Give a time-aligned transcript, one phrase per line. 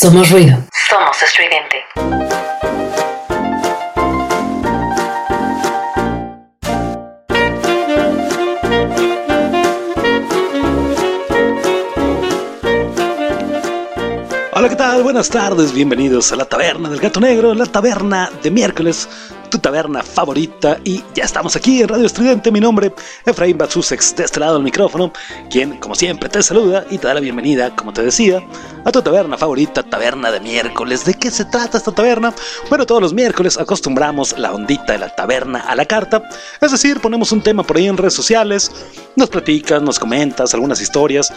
[0.00, 0.56] Somos ruido.
[0.88, 1.84] Somos estridente.
[14.52, 15.02] Hola, ¿qué tal?
[15.02, 19.08] Buenas tardes, bienvenidos a la taberna del gato negro, la taberna de miércoles,
[19.48, 20.78] tu taberna favorita.
[20.84, 22.50] Y ya estamos aquí en Radio Estridente.
[22.50, 22.92] Mi nombre,
[23.24, 25.12] Efraín Batsusex, de este lado del micrófono,
[25.50, 28.42] quien, como siempre, te saluda y te da la bienvenida, como te decía,
[28.84, 31.04] a tu taberna favorita, Taberna de Miércoles.
[31.04, 32.34] ¿De qué se trata esta taberna?
[32.68, 36.22] Bueno, todos los miércoles acostumbramos la ondita de la taberna a la carta.
[36.60, 38.70] Es decir, ponemos un tema por ahí en redes sociales,
[39.16, 41.32] nos platicas, nos comentas algunas historias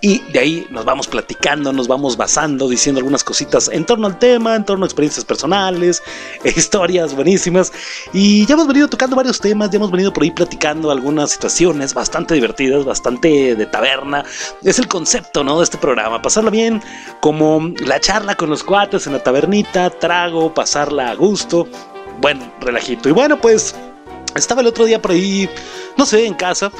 [0.00, 4.18] y de ahí nos vamos platicando, nos vamos basando, diciendo algunas cositas en torno al
[4.18, 6.02] tema, en torno a experiencias personales,
[6.44, 7.72] historias buenísimas.
[8.12, 11.94] Y ya hemos venido tocando varios temas, ya hemos venido por ahí platicando algunas situaciones
[11.94, 14.24] bastante divertidas, bastante de taberna.
[14.62, 15.58] Es el concepto, ¿no?
[15.58, 16.82] De este programa, pasarla bien,
[17.20, 21.66] como la charla con los cuates en la tabernita, trago, pasarla a gusto,
[22.20, 23.08] buen relajito.
[23.08, 23.74] Y bueno, pues
[24.34, 25.48] estaba el otro día por ahí,
[25.96, 26.70] no sé, en casa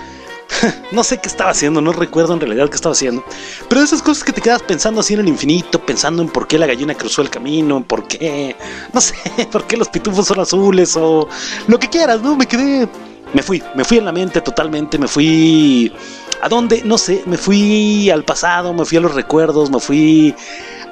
[0.92, 3.24] no sé qué estaba haciendo, no recuerdo en realidad qué estaba haciendo.
[3.68, 6.58] Pero esas cosas que te quedas pensando así en el infinito, pensando en por qué
[6.58, 8.56] la gallina cruzó el camino, por qué,
[8.92, 9.14] no sé,
[9.52, 11.28] por qué los pitufos son azules o
[11.66, 12.36] lo que quieras, ¿no?
[12.36, 12.88] Me quedé,
[13.32, 15.92] me fui, me fui en la mente totalmente, me fui...
[16.40, 16.82] ¿A dónde?
[16.84, 20.36] No sé, me fui al pasado, me fui a los recuerdos, me fui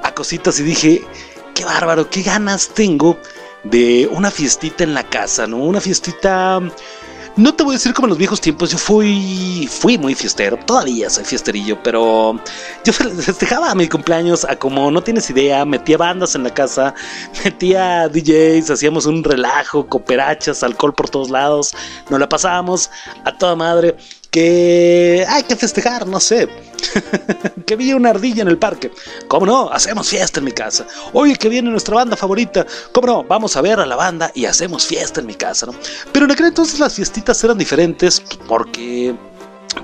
[0.03, 1.05] a cositas y dije,
[1.53, 3.17] qué bárbaro, qué ganas tengo
[3.63, 5.57] de una fiestita en la casa, ¿no?
[5.57, 6.59] Una fiestita
[7.37, 10.57] no te voy a decir como en los viejos tiempos, yo fui, fui muy fiestero,
[10.57, 12.39] todavía soy fiesterillo, pero
[12.83, 16.95] yo festejaba mi cumpleaños a como no tienes idea, metía bandas en la casa,
[17.45, 21.73] metía DJs, hacíamos un relajo, cooperachas, alcohol por todos lados,
[22.09, 22.89] nos la pasábamos
[23.23, 23.95] a toda madre
[25.27, 26.47] hay que festejar, no sé.
[27.65, 28.91] que vi una ardilla en el parque.
[29.27, 29.69] ¿Cómo no?
[29.69, 30.85] Hacemos fiesta en mi casa.
[31.13, 32.65] Oye, que viene nuestra banda favorita.
[32.91, 33.23] ¿Cómo no?
[33.23, 35.75] Vamos a ver a la banda y hacemos fiesta en mi casa, ¿no?
[36.11, 39.15] Pero en aquel entonces las fiestitas eran diferentes porque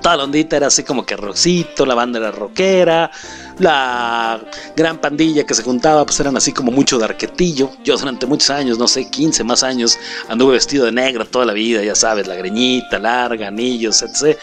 [0.02, 3.10] toda la ondita era así como que rockcito, la banda era rockera,
[3.58, 4.40] la
[4.76, 7.70] gran pandilla que se juntaba pues eran así como mucho de arquetillo.
[7.84, 9.98] Yo durante muchos años, no sé, 15 más años,
[10.28, 14.38] anduve vestido de negro toda la vida, ya sabes, la greñita larga, anillos, etc.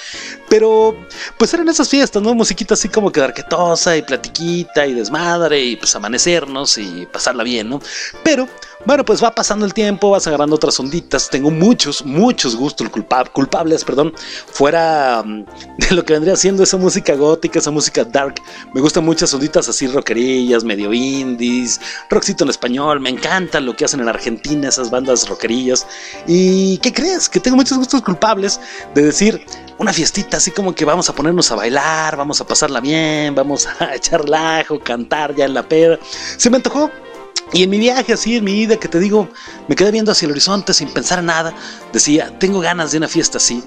[0.50, 0.96] Pero
[1.38, 2.34] pues eran esas fiestas, ¿no?
[2.34, 7.44] Musiquita así como que de arquetosa y platiquita y desmadre y pues amanecernos y pasarla
[7.44, 7.82] bien, ¿no?
[8.24, 8.48] Pero
[8.86, 11.30] bueno, pues va pasando el tiempo, vas agarrando otras onditas.
[11.30, 12.90] Tengo muchos, muchos gustos
[13.32, 14.14] culpables, perdón,
[14.52, 15.46] fuera mm,
[15.78, 18.36] de lo que vendría siendo esa música gótica, esa música dark.
[18.74, 21.80] Me gustan muchas onditas así rockerillas, medio indies,
[22.10, 23.00] rockcito en español.
[23.00, 25.86] Me encanta lo que hacen en Argentina, esas bandas rockerillas.
[26.28, 27.30] ¿Y qué crees?
[27.30, 28.60] Que tengo muchos gustos culpables
[28.96, 29.46] de decir
[29.78, 33.68] una fiestita así como que vamos a ponernos a bailar, vamos a pasarla bien, vamos
[33.80, 36.00] a echar lajo, cantar ya en la peda.
[36.38, 36.90] Se me antojó
[37.54, 39.28] y en mi viaje, así, en mi ida, que te digo,
[39.68, 41.54] me quedé viendo hacia el horizonte sin pensar en nada.
[41.92, 43.62] Decía, tengo ganas de una fiesta así.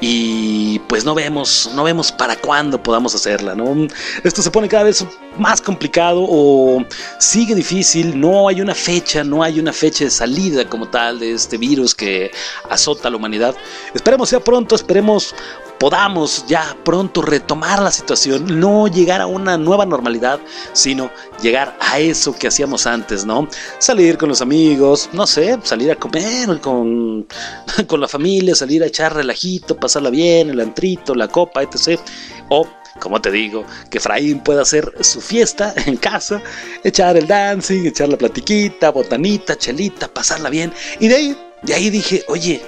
[0.00, 3.88] Y pues no vemos, no vemos para cuándo podamos hacerla, ¿no?
[4.24, 5.04] Esto se pone cada vez
[5.38, 6.82] más complicado o
[7.18, 8.18] sigue difícil.
[8.18, 11.94] No hay una fecha, no hay una fecha de salida como tal de este virus
[11.94, 12.30] que
[12.70, 13.54] azota a la humanidad.
[13.94, 15.34] Esperemos sea pronto, esperemos
[15.78, 20.40] podamos ya pronto retomar la situación, no llegar a una nueva normalidad,
[20.72, 21.10] sino
[21.42, 23.48] llegar a eso que hacíamos antes, ¿no?
[23.78, 27.26] Salir con los amigos, no sé, salir a comer con,
[27.86, 32.00] con la familia, salir a echar relajito, pasarla bien, el antrito, la copa, etc.
[32.48, 32.66] O
[33.00, 36.42] como te digo, que Efraín pueda hacer su fiesta en casa,
[36.82, 40.72] echar el dancing, echar la platiquita, botanita, chelita, pasarla bien.
[40.98, 42.62] Y de ahí, de ahí dije, oye,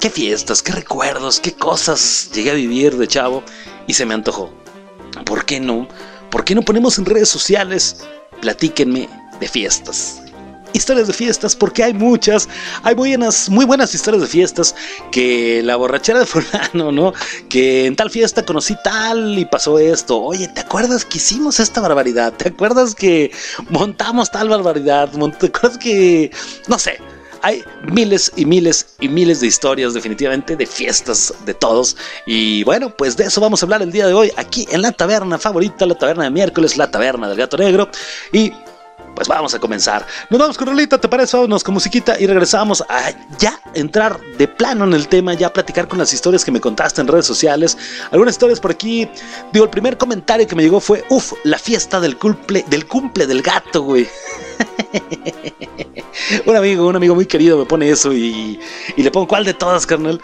[0.00, 3.42] qué fiestas, qué recuerdos, qué cosas llegué a vivir de chavo
[3.86, 4.52] y se me antojó.
[5.24, 5.88] ¿Por qué no?
[6.30, 8.04] ¿Por qué no ponemos en redes sociales?
[8.40, 9.08] Platíquenme
[9.40, 10.22] de fiestas.
[10.72, 12.50] Historias de fiestas, porque hay muchas,
[12.82, 14.74] hay buenas, muy buenas historias de fiestas,
[15.10, 17.14] que la borrachera de fulano, ¿no?
[17.48, 20.20] Que en tal fiesta conocí tal y pasó esto.
[20.20, 22.34] Oye, ¿te acuerdas que hicimos esta barbaridad?
[22.34, 23.30] ¿Te acuerdas que
[23.70, 25.08] montamos tal barbaridad?
[25.38, 26.30] ¿Te acuerdas que,
[26.68, 26.98] no sé,
[27.46, 27.62] hay
[27.92, 31.96] miles y miles y miles de historias definitivamente de fiestas de todos.
[32.26, 34.90] Y bueno, pues de eso vamos a hablar el día de hoy aquí en la
[34.90, 37.88] taberna favorita, la taberna de miércoles, la taberna del gato negro.
[38.32, 38.52] Y
[39.14, 40.06] pues vamos a comenzar.
[40.30, 41.36] Nos vamos con Rolita, ¿te parece?
[41.36, 45.88] Vámonos con musiquita y regresamos a ya entrar de plano en el tema, ya platicar
[45.88, 47.78] con las historias que me contaste en redes sociales.
[48.10, 49.08] Algunas historias por aquí.
[49.52, 53.26] Digo, el primer comentario que me llegó fue, uff, la fiesta del cumple, del cumple
[53.26, 54.06] del gato, güey.
[56.46, 58.60] un amigo, un amigo muy querido me pone eso y,
[58.96, 60.20] y le pongo, ¿cuál de todas, carnal?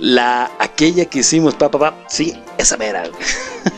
[0.00, 3.02] La, aquella que hicimos, papá, papá, sí, esa mera.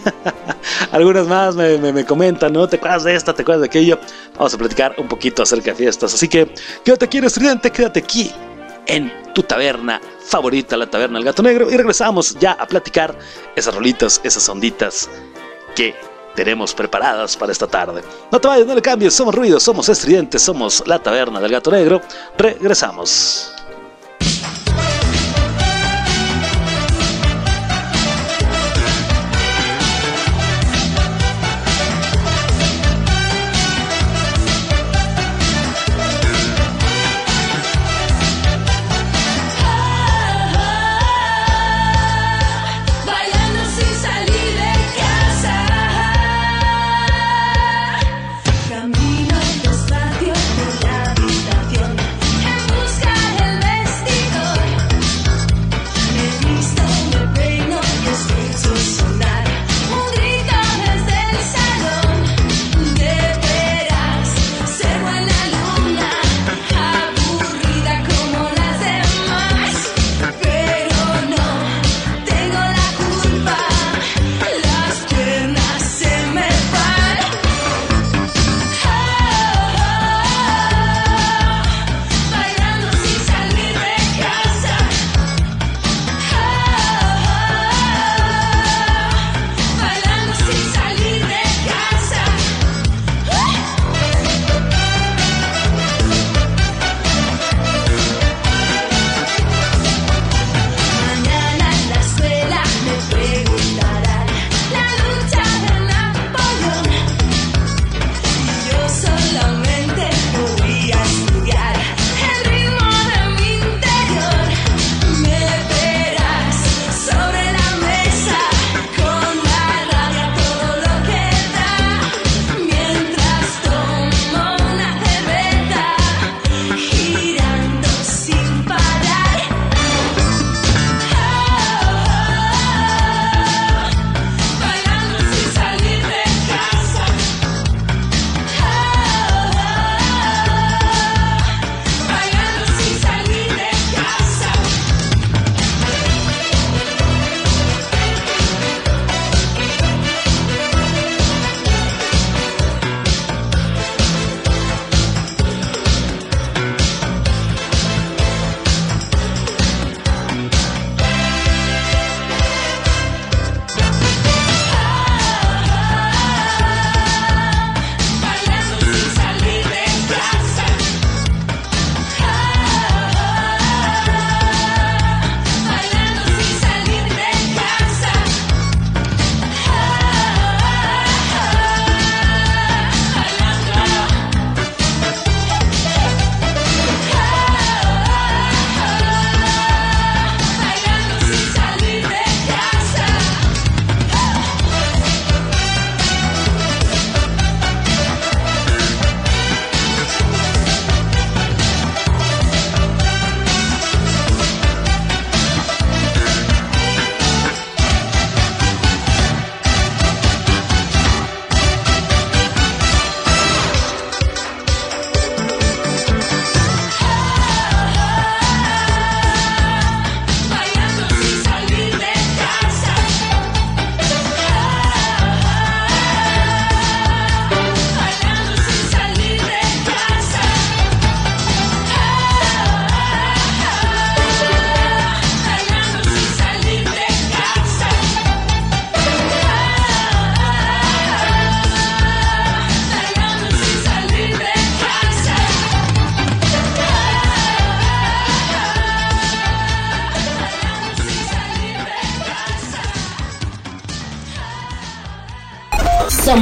[0.93, 2.69] Algunas más me, me, comentan, ¿no?
[2.69, 3.35] ¿Te acuerdas de esta?
[3.35, 3.99] ¿Te acuerdas de aquello?
[4.37, 6.14] Vamos a platicar un poquito acerca de fiestas.
[6.14, 8.33] Así que quédate aquí, estudiante, quédate aquí
[8.87, 11.69] en tu taberna favorita, la taberna del gato negro.
[11.69, 13.19] Y regresamos ya a platicar
[13.57, 15.11] esas rolitas, esas onditas
[15.75, 15.93] que
[16.37, 18.02] tenemos preparadas para esta tarde.
[18.31, 21.73] No te vayas, no le cambies, somos ruidos, somos estridentes, somos la taberna del gato
[21.73, 22.00] negro.
[22.38, 23.52] Regresamos.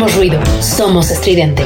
[0.01, 1.63] Somos ruido, somos estridente.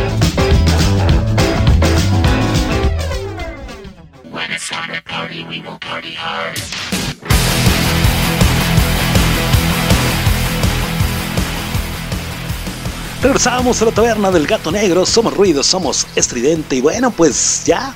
[13.23, 17.95] Regresamos a la taberna del gato negro, somos ruido, somos estridente y bueno, pues ya,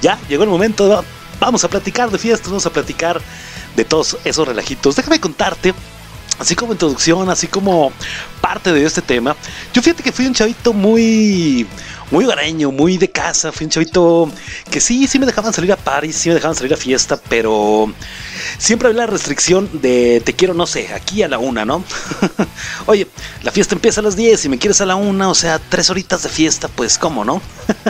[0.00, 1.04] ya llegó el momento,
[1.40, 3.20] vamos a platicar de fiestas, vamos a platicar
[3.74, 4.94] de todos esos relajitos.
[4.94, 5.74] Déjame contarte
[6.38, 7.92] así como introducción, así como
[8.42, 9.34] parte de este tema.
[9.72, 11.66] Yo fíjate que fui un chavito muy,
[12.10, 13.50] muy hogareño, muy de casa.
[13.52, 14.30] Fui un chavito
[14.70, 17.90] que sí, sí me dejaban salir a París, sí me dejaban salir a fiesta, pero
[18.58, 21.82] siempre había la restricción de te quiero, no sé, aquí a la una, ¿no?
[22.86, 23.06] Oye,
[23.42, 25.88] la fiesta empieza a las 10 y me quieres a la una, o sea, tres
[25.88, 27.40] horitas de fiesta, pues cómo, ¿no?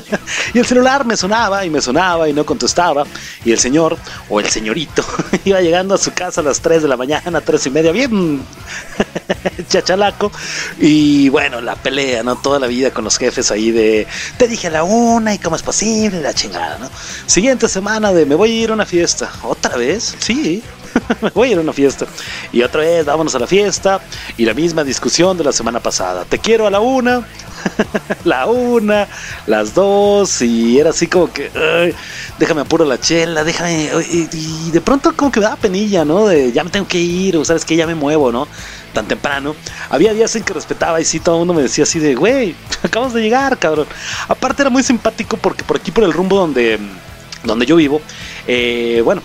[0.55, 3.05] y el celular me sonaba y me sonaba y no contestaba.
[3.45, 3.97] Y el señor
[4.29, 5.05] o el señorito
[5.45, 8.43] iba llegando a su casa a las 3 de la mañana, tres y media, bien
[9.69, 10.31] chachalaco.
[10.79, 12.37] Y bueno, la pelea, ¿no?
[12.37, 14.07] Toda la vida con los jefes ahí de,
[14.37, 16.91] te dije la una y cómo es posible, la chingada, ¿no?
[17.27, 19.31] Siguiente semana de, me voy a ir a una fiesta.
[19.43, 20.15] ¿Otra vez?
[20.19, 20.63] Sí.
[21.21, 22.07] me voy a ir a una fiesta.
[22.53, 24.01] Y otra vez, vámonos a la fiesta.
[24.37, 26.25] Y la misma discusión de la semana pasada.
[26.25, 27.27] Te quiero a la una,
[28.25, 29.09] la una,
[29.47, 30.43] las dos.
[30.43, 31.51] Y era así como que,
[32.39, 33.91] déjame apuro la chela, déjame.
[34.11, 36.27] Y, de pronto, como que me da penilla, ¿no?
[36.27, 38.49] De ya me tengo que ir, o sabes que ya me muevo, ¿no?
[38.93, 39.57] Tan temprano.
[39.91, 42.55] Había días en que respetaba y sí, todo el mundo me decía así de, güey,
[42.83, 43.87] acabas de llegar, cabrón.
[44.29, 46.79] Aparte, era muy simpático porque por aquí, por el rumbo donde
[47.45, 48.01] donde yo vivo,
[48.47, 49.21] eh, bueno,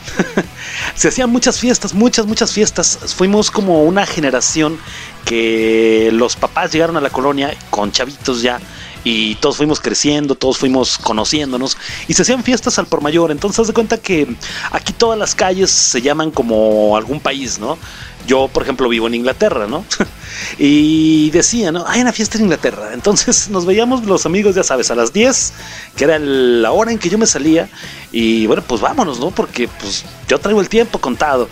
[0.95, 2.97] se hacían muchas fiestas, muchas, muchas fiestas.
[3.15, 4.79] Fuimos como una generación
[5.25, 8.59] que los papás llegaron a la colonia con chavitos ya
[9.03, 11.77] y todos fuimos creciendo, todos fuimos conociéndonos
[12.07, 13.31] y se hacían fiestas al por mayor.
[13.31, 14.27] Entonces, haz de cuenta que
[14.71, 17.77] aquí todas las calles se llaman como algún país, ¿no?
[18.25, 19.85] Yo, por ejemplo, vivo en Inglaterra, ¿no?
[20.57, 21.85] y decía, ¿no?
[21.87, 22.89] Hay una fiesta en Inglaterra.
[22.93, 25.53] Entonces nos veíamos los amigos, ya sabes, a las 10,
[25.95, 27.69] que era la hora en que yo me salía.
[28.11, 29.31] Y bueno, pues vámonos, ¿no?
[29.31, 31.47] Porque pues yo traigo el tiempo contado.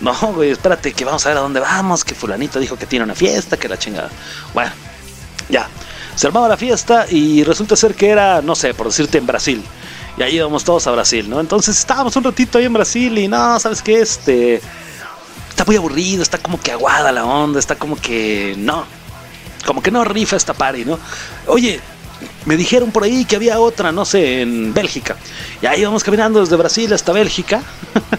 [0.00, 3.04] No, güey, espérate, que vamos a ver a dónde vamos, que fulanito dijo que tiene
[3.04, 4.10] una fiesta, que la chingada.
[4.52, 4.72] Bueno,
[5.48, 5.68] ya.
[6.14, 9.62] Se armaba la fiesta y resulta ser que era, no sé, por decirte, en Brasil.
[10.18, 11.40] Y ahí íbamos todos a Brasil, ¿no?
[11.40, 14.00] Entonces estábamos un ratito ahí en Brasil y no, ¿sabes qué?
[14.00, 14.60] Este
[15.48, 18.84] está muy aburrido, está como que aguada la onda, está como que no,
[19.64, 20.98] como que no rifa esta party, ¿no?
[21.46, 21.80] Oye,
[22.44, 25.16] me dijeron por ahí que había otra, no sé, en Bélgica.
[25.60, 27.62] Y ahí vamos caminando desde Brasil hasta Bélgica.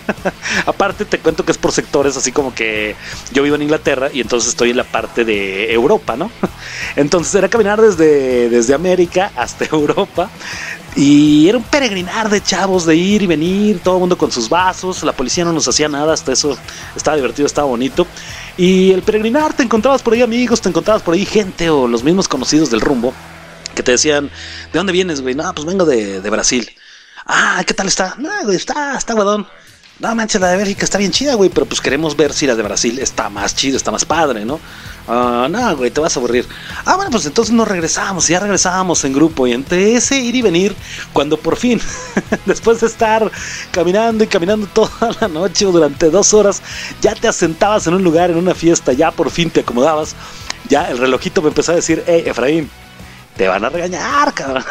[0.65, 2.96] Aparte te cuento que es por sectores, así como que
[3.32, 6.32] yo vivo en Inglaterra y entonces estoy en la parte de Europa, ¿no?
[6.96, 10.30] Entonces era caminar desde, desde América hasta Europa.
[10.96, 14.48] Y era un peregrinar de chavos de ir y venir, todo el mundo con sus
[14.48, 16.56] vasos, la policía no nos hacía nada, hasta eso
[16.96, 18.06] estaba divertido, estaba bonito.
[18.58, 22.03] Y el peregrinar, te encontrabas por ahí amigos, te encontrabas por ahí gente o los
[22.03, 23.12] mismos conocidos del rumbo
[23.74, 24.30] que te decían,
[24.72, 25.36] ¿de dónde vienes, güey?
[25.36, 26.70] No, pues vengo de, de Brasil.
[27.25, 28.16] Ah, ¿qué tal está?
[28.18, 29.48] No, güey, está, está guadón.
[30.00, 32.55] No manches, la de Bélgica está bien chida, güey, pero pues queremos ver si la
[32.55, 34.59] de Brasil está más chida, está más padre, ¿no?
[35.07, 36.48] Ah, no, güey, te vas a aburrir.
[36.83, 39.46] Ah, bueno, pues entonces nos regresamos, ya regresábamos en grupo.
[39.46, 40.75] Y entre ese ir y venir,
[41.14, 41.79] cuando por fin,
[42.46, 43.31] después de estar
[43.72, 46.64] caminando y caminando toda la noche o durante dos horas,
[47.00, 50.16] ya te asentabas en un lugar, en una fiesta, ya por fin te acomodabas,
[50.70, 52.70] ya el relojito me empezó a decir, hey, Efraín,
[53.35, 54.63] te van a regañar, cabrón.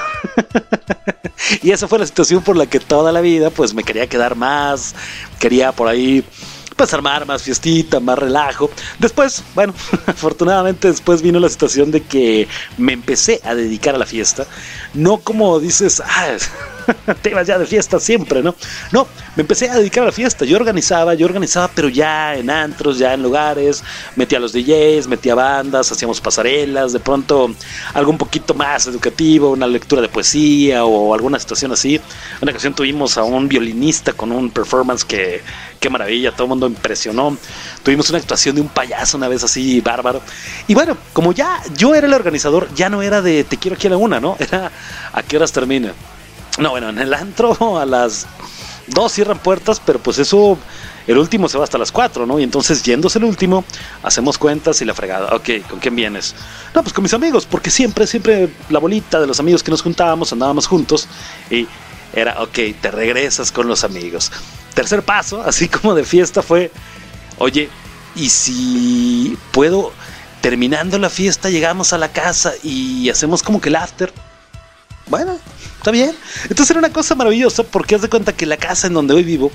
[1.62, 4.36] y esa fue la situación por la que toda la vida, pues me quería quedar
[4.36, 4.94] más,
[5.38, 6.24] quería por ahí
[6.76, 8.70] pues armar más fiestita, más relajo.
[8.98, 9.74] Después, bueno,
[10.06, 14.46] afortunadamente después vino la situación de que me empecé a dedicar a la fiesta.
[14.94, 16.36] No como dices, ah,
[17.22, 18.54] te ibas ya de fiesta siempre, ¿no?
[18.90, 19.06] No,
[19.36, 20.44] me empecé a dedicar a la fiesta.
[20.44, 23.82] Yo organizaba, yo organizaba, pero ya en antros, ya en lugares.
[24.16, 27.50] Metía a los DJs, metía bandas, hacíamos pasarelas, de pronto
[27.94, 32.00] algo un poquito más educativo, una lectura de poesía o alguna situación así.
[32.40, 35.42] Una ocasión tuvimos a un violinista con un performance que,
[35.80, 37.36] qué maravilla, todo el mundo impresionó.
[37.82, 40.20] Tuvimos una actuación de un payaso una vez así bárbaro.
[40.66, 43.86] Y bueno, como ya yo era el organizador, ya no era de te quiero aquí
[43.86, 44.36] a la una, ¿no?
[44.40, 44.70] Era
[45.12, 45.92] a qué horas termina.
[46.58, 48.26] No, bueno, en el antro a las
[48.88, 50.58] dos cierran puertas, pero pues eso,
[51.06, 52.38] el último se va hasta las cuatro, ¿no?
[52.38, 53.64] Y entonces yéndose el último,
[54.02, 55.34] hacemos cuentas y la fregada.
[55.34, 56.34] Ok, ¿con quién vienes?
[56.74, 59.82] No, pues con mis amigos, porque siempre, siempre la bolita de los amigos que nos
[59.82, 61.08] juntábamos, andábamos juntos
[61.50, 61.66] y
[62.12, 64.30] era, ok, te regresas con los amigos.
[64.74, 66.70] Tercer paso, así como de fiesta, fue,
[67.38, 67.68] oye,
[68.14, 69.92] ¿y si puedo,
[70.40, 74.12] terminando la fiesta, llegamos a la casa y hacemos como que el after?
[75.06, 75.38] Bueno,
[75.78, 76.16] está bien.
[76.44, 79.24] Entonces era una cosa maravillosa porque haz de cuenta que la casa en donde hoy
[79.24, 79.50] vivo,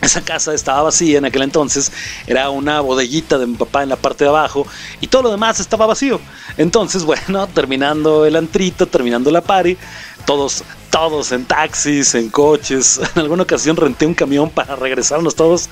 [0.00, 1.90] esa casa estaba vacía en aquel entonces,
[2.26, 4.66] era una bodeguita de mi papá en la parte de abajo
[5.00, 6.20] y todo lo demás estaba vacío.
[6.56, 9.76] Entonces, bueno, terminando el antrito, terminando la party,
[10.28, 15.70] todos, todos en taxis, en coches, en alguna ocasión renté un camión para regresarnos todos,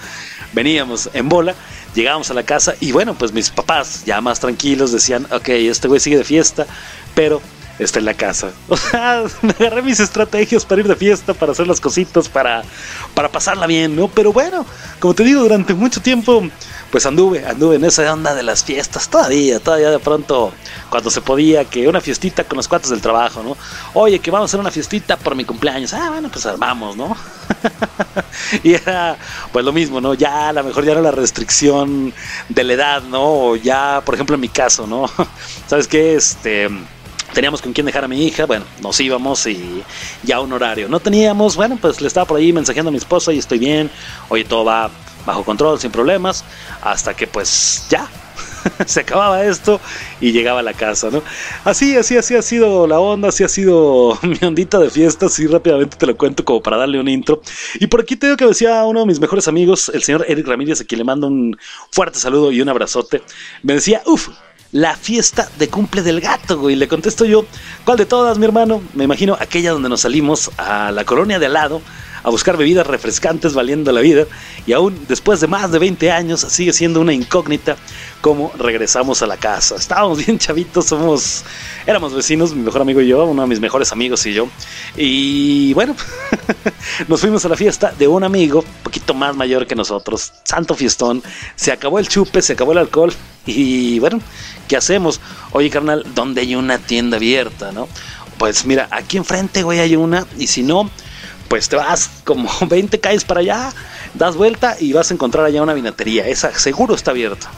[0.55, 1.55] veníamos en bola,
[1.95, 5.89] llegábamos a la casa y bueno, pues mis papás ya más tranquilos decían, ok, este
[5.89, 6.67] güey sigue de fiesta,
[7.15, 7.43] pero
[7.79, 8.51] está en la casa.
[8.69, 12.63] O sea, me agarré mis estrategias para ir de fiesta, para hacer las cositas, para,
[13.15, 14.09] para pasarla bien, ¿no?
[14.09, 14.67] Pero bueno,
[15.01, 16.43] como te digo, durante mucho tiempo,
[16.91, 20.53] pues anduve, anduve en esa onda de las fiestas, todavía, todavía de pronto,
[20.91, 23.57] cuando se podía, que una fiestita con los cuates del trabajo, ¿no?
[23.95, 25.93] Oye, que vamos a hacer una fiestita por mi cumpleaños.
[25.95, 27.17] Ah, bueno, pues armamos, ¿no?
[28.63, 29.17] y era,
[29.53, 30.15] pues lo mismo, ¿no?
[30.15, 32.13] Ya a lo mejor ya era la restricción
[32.49, 33.23] de la edad, ¿no?
[33.23, 35.11] O ya, por ejemplo, en mi caso, ¿no?
[35.67, 36.15] ¿Sabes qué?
[36.15, 36.69] Este
[37.37, 39.83] teníamos con quién dejar a mi hija, bueno, nos íbamos y
[40.23, 40.89] ya un horario.
[40.89, 43.91] No teníamos, bueno, pues le estaba por ahí mensajeando a mi esposa y estoy bien,
[44.31, 44.91] oye, todo va
[45.27, 46.47] bajo control, sin problemas,
[46.81, 48.09] hasta que pues ya,
[48.87, 49.83] se acababa esto
[50.19, 51.23] y llegaba a la casa, ¿no?
[51.63, 55.47] Así, así, así ha sido la onda, así ha sido mi ondita de fiesta, así
[55.47, 57.43] rápidamente te lo cuento como para darle un intro.
[57.79, 60.47] Y por aquí te digo que decía uno de mis mejores amigos, el señor Eric
[60.47, 61.55] Ramírez, a quien le mando un
[61.91, 63.21] fuerte saludo y un abrazote,
[63.63, 64.31] me decía, uff,
[64.73, 66.77] la fiesta de cumple del gato, güey.
[66.77, 67.45] Le contesto yo,
[67.85, 68.83] ¿cuál de todas, mi hermano?
[68.95, 71.83] Me imagino aquella donde nos salimos a la colonia de al lado
[72.27, 74.25] a buscar bebidas refrescantes valiendo la vida
[74.67, 77.77] y aún después de más de 20 años sigue siendo una incógnita
[78.21, 79.77] cómo regresamos a la casa.
[79.77, 81.45] Estábamos bien chavitos, somos
[81.87, 84.49] éramos vecinos, mi mejor amigo y yo, uno de mis mejores amigos y yo.
[84.97, 85.95] Y bueno,
[87.09, 91.23] nos fuimos a la fiesta de un amigo, poquito más mayor que nosotros, santo fiestón.
[91.55, 93.13] Se acabó el chupe, se acabó el alcohol
[93.47, 94.21] y bueno,
[94.67, 95.21] ¿qué hacemos?
[95.53, 97.87] Oye, carnal, ¿dónde hay una tienda abierta, no?
[98.37, 100.91] Pues mira, aquí enfrente, güey, hay una y si no
[101.49, 103.73] pues te vas como 20 calles para allá,
[104.15, 106.27] das vuelta y vas a encontrar allá una vinatería.
[106.27, 107.51] Esa seguro está abierta.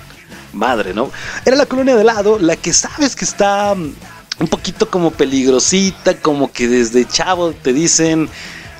[0.52, 1.10] Madre, ¿no?
[1.44, 3.94] Era la colonia de lado, la que sabes que está mm,
[4.40, 8.28] un poquito como peligrosita, como que desde chavo te dicen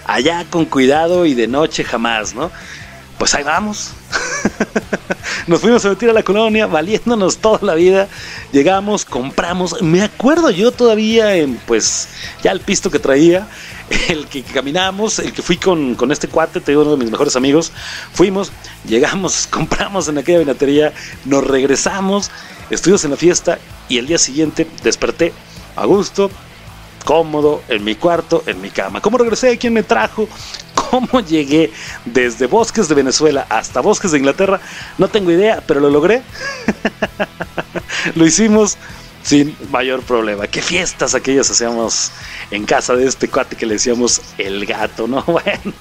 [0.07, 2.51] allá con cuidado y de noche jamás, ¿no?
[3.19, 3.91] Pues ahí vamos.
[5.47, 8.09] Nos fuimos a meter a la colonia, valiéndonos toda la vida.
[8.53, 9.83] Llegamos, compramos.
[9.83, 12.09] Me acuerdo yo todavía en, pues,
[12.43, 13.49] ya el pisto que traía
[14.09, 17.37] el que caminamos, el que fui con, este cuate, te digo, uno de mis mejores
[17.37, 17.73] amigos,
[18.13, 18.53] fuimos,
[18.87, 20.93] llegamos, compramos en aquella vinatería,
[21.25, 22.31] nos regresamos,
[22.71, 25.33] estuvimos en la fiesta y el día siguiente desperté
[25.77, 26.31] a gusto,
[27.05, 29.01] cómodo, en mi cuarto, en mi cama.
[29.01, 29.57] ¿Cómo regresé?
[29.57, 30.29] ¿Quién me trajo?
[30.91, 31.73] ¿Cómo llegué
[32.05, 34.61] desde bosques de Venezuela hasta bosques de Inglaterra?
[34.97, 36.23] No tengo idea, pero lo logré.
[38.15, 38.77] lo hicimos
[39.23, 40.47] sin mayor problema.
[40.47, 42.13] Qué fiestas aquellas hacíamos
[42.51, 45.23] en casa de este cuate que le decíamos el gato, ¿no?
[45.27, 45.75] Bueno.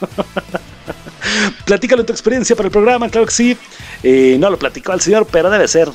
[1.65, 3.58] Platícalo tu experiencia para el programa, claro que sí.
[4.04, 5.89] Eh, no lo platicó al señor, pero debe ser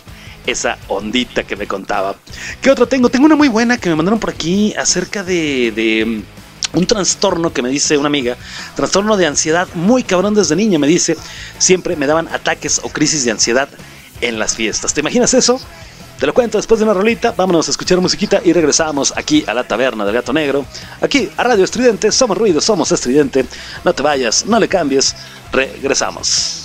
[0.47, 2.17] esa ondita que me contaba.
[2.61, 3.09] ¿Qué otro tengo?
[3.09, 7.53] Tengo una muy buena que me mandaron por aquí acerca de, de mm, un trastorno
[7.53, 8.37] que me dice una amiga,
[8.75, 11.17] trastorno de ansiedad muy cabrón desde niña, me dice,
[11.59, 13.69] siempre me daban ataques o crisis de ansiedad
[14.21, 14.95] en las fiestas.
[14.95, 15.61] ¿Te imaginas eso?
[16.19, 17.33] Te lo cuento después de una rolita.
[17.37, 20.65] Vámonos a escuchar musiquita y regresamos aquí a la taberna del gato negro.
[21.01, 22.13] Aquí a Radio Estridente.
[22.13, 23.45] Somos ruido, somos estridente.
[23.85, 25.17] No te vayas, no le cambies.
[25.53, 26.62] Regresamos.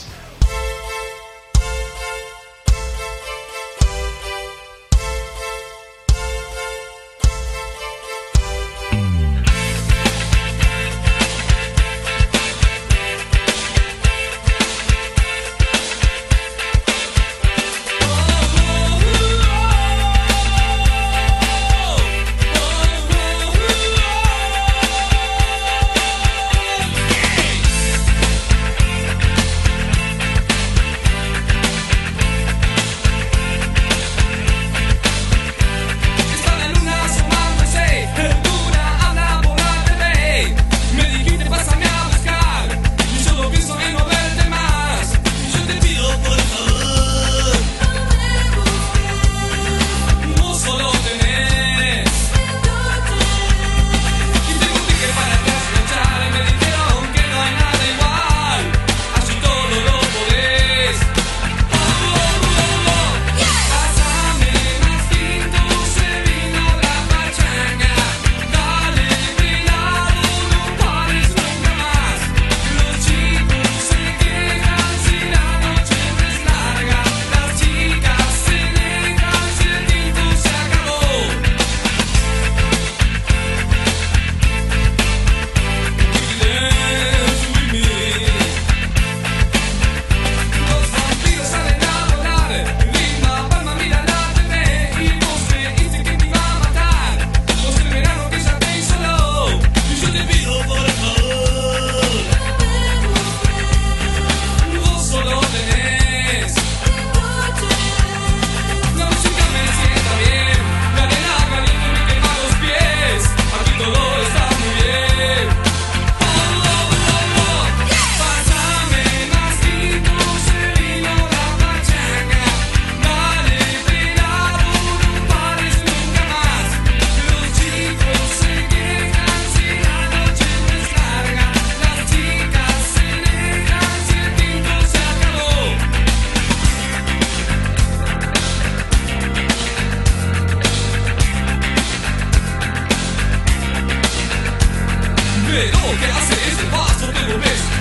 [145.50, 147.20] Pero lo que hace es de paso te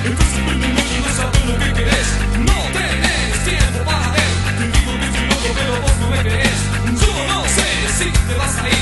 [0.09, 4.79] Entonces vuelve loco y no sabes lo que querés No tenés tiempo para ver Te
[4.79, 6.61] digo que soy loco pero vos no me crees
[7.00, 8.75] Yo no sé si te vas a ir.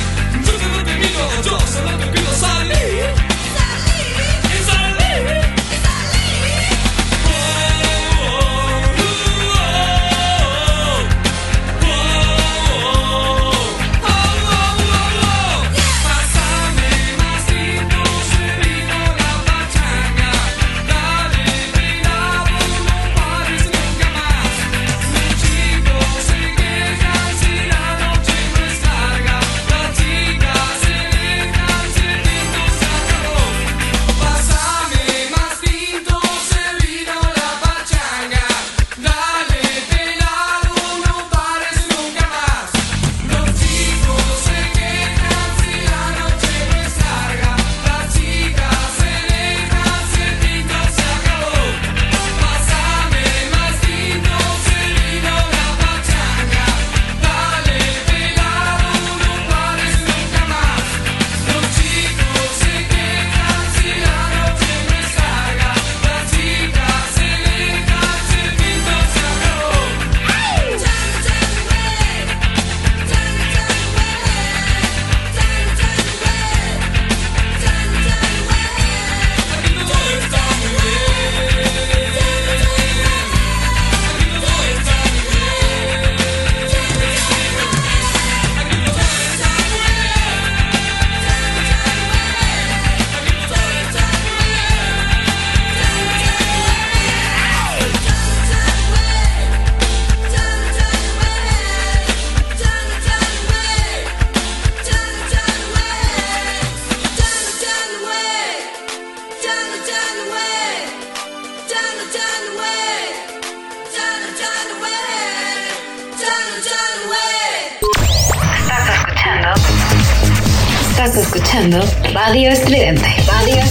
[122.44, 122.60] Radio.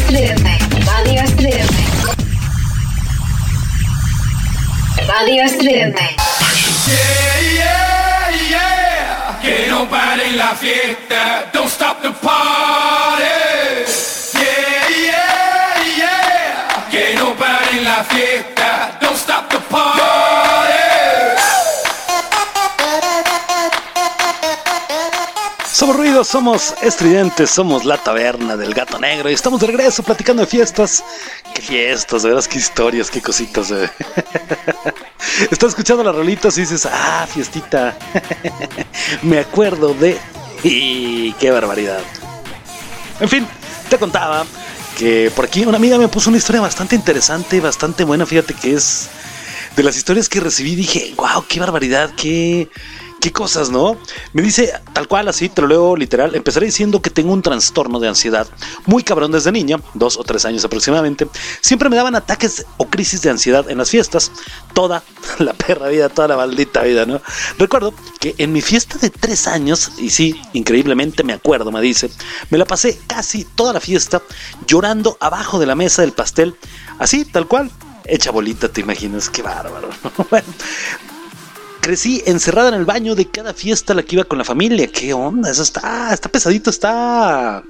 [0.09, 0.33] Radio.
[0.89, 1.53] Radio.
[5.07, 5.93] Radio.
[6.87, 9.39] Yeah, yeah, yeah.
[9.43, 11.51] Que no pare la fiesta.
[11.53, 13.23] Don't stop the party.
[14.33, 16.89] Yeah, yeah, yeah.
[16.89, 18.97] Que no pare la fiesta.
[18.99, 20.22] Don't stop the party.
[25.83, 30.41] Somos ruidos, somos estridentes, somos la taberna del gato negro y estamos de regreso platicando
[30.41, 31.03] de fiestas.
[31.53, 33.69] Qué fiestas, de qué historias, qué cositas.
[33.71, 33.89] eh.
[35.51, 37.97] Estás escuchando las rolitas y dices, ah, fiestita.
[39.23, 40.17] Me acuerdo de...
[40.63, 41.99] Y qué barbaridad.
[43.19, 43.45] En fin,
[43.89, 44.45] te contaba
[44.97, 48.25] que por aquí una amiga me puso una historia bastante interesante, bastante buena.
[48.25, 49.09] Fíjate que es
[49.75, 50.75] de las historias que recibí.
[50.75, 52.69] Dije, wow, qué barbaridad, qué,
[53.23, 53.95] qué cosas, ¿no?
[54.33, 56.35] Me dice tal cual, así, te lo leo literal.
[56.35, 58.45] Empezaré diciendo que tengo un trastorno de ansiedad
[58.85, 61.29] muy cabrón desde niña, dos o tres años aproximadamente.
[61.61, 64.29] Siempre me daban ataques o crisis de ansiedad en las fiestas.
[64.73, 65.03] Toda
[65.39, 67.21] la perra vida, toda la maldita vida, ¿no?
[67.57, 72.11] Recuerdo que en mi fiesta de tres años, y sí, increíblemente me acuerdo, me dice,
[72.49, 74.21] me la pasé casi toda la fiesta
[74.67, 76.57] llorando abajo de la mesa del pastel,
[76.99, 77.71] así, tal cual.
[78.05, 79.87] Hecha bolita, te imaginas, qué bárbaro.
[80.29, 80.45] bueno,
[81.83, 84.87] crecí encerrada en el baño de cada fiesta a la que iba con la familia.
[84.87, 85.51] ¿Qué onda?
[85.51, 87.63] Eso está, está pesadito, está...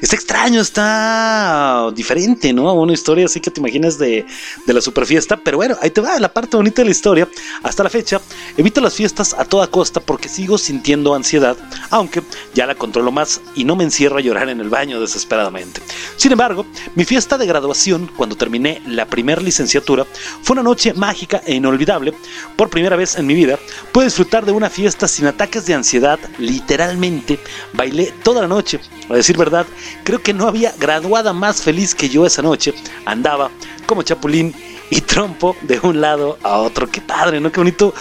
[0.00, 2.72] Está extraño, está diferente, ¿no?
[2.74, 4.26] Una historia así que te imaginas de,
[4.66, 5.36] de la super fiesta.
[5.36, 7.28] Pero bueno, ahí te va la parte bonita de la historia.
[7.62, 8.20] Hasta la fecha,
[8.56, 11.56] evito las fiestas a toda costa porque sigo sintiendo ansiedad,
[11.90, 12.22] aunque
[12.54, 15.80] ya la controlo más y no me encierro a llorar en el baño desesperadamente.
[16.16, 20.06] Sin embargo, mi fiesta de graduación, cuando terminé la primera licenciatura,
[20.42, 22.14] fue una noche mágica e inolvidable.
[22.56, 23.58] Por primera vez en mi vida,
[23.92, 27.38] pude disfrutar de una fiesta sin ataques de ansiedad, literalmente.
[27.72, 28.80] Bailé toda la noche.
[29.08, 29.66] A decir verdad,
[30.04, 32.74] creo que no había graduada más feliz que yo esa noche.
[33.04, 33.50] Andaba
[33.86, 34.54] como chapulín
[34.90, 36.88] y trompo de un lado a otro.
[36.90, 37.50] Qué padre, ¿no?
[37.50, 37.94] Qué bonito.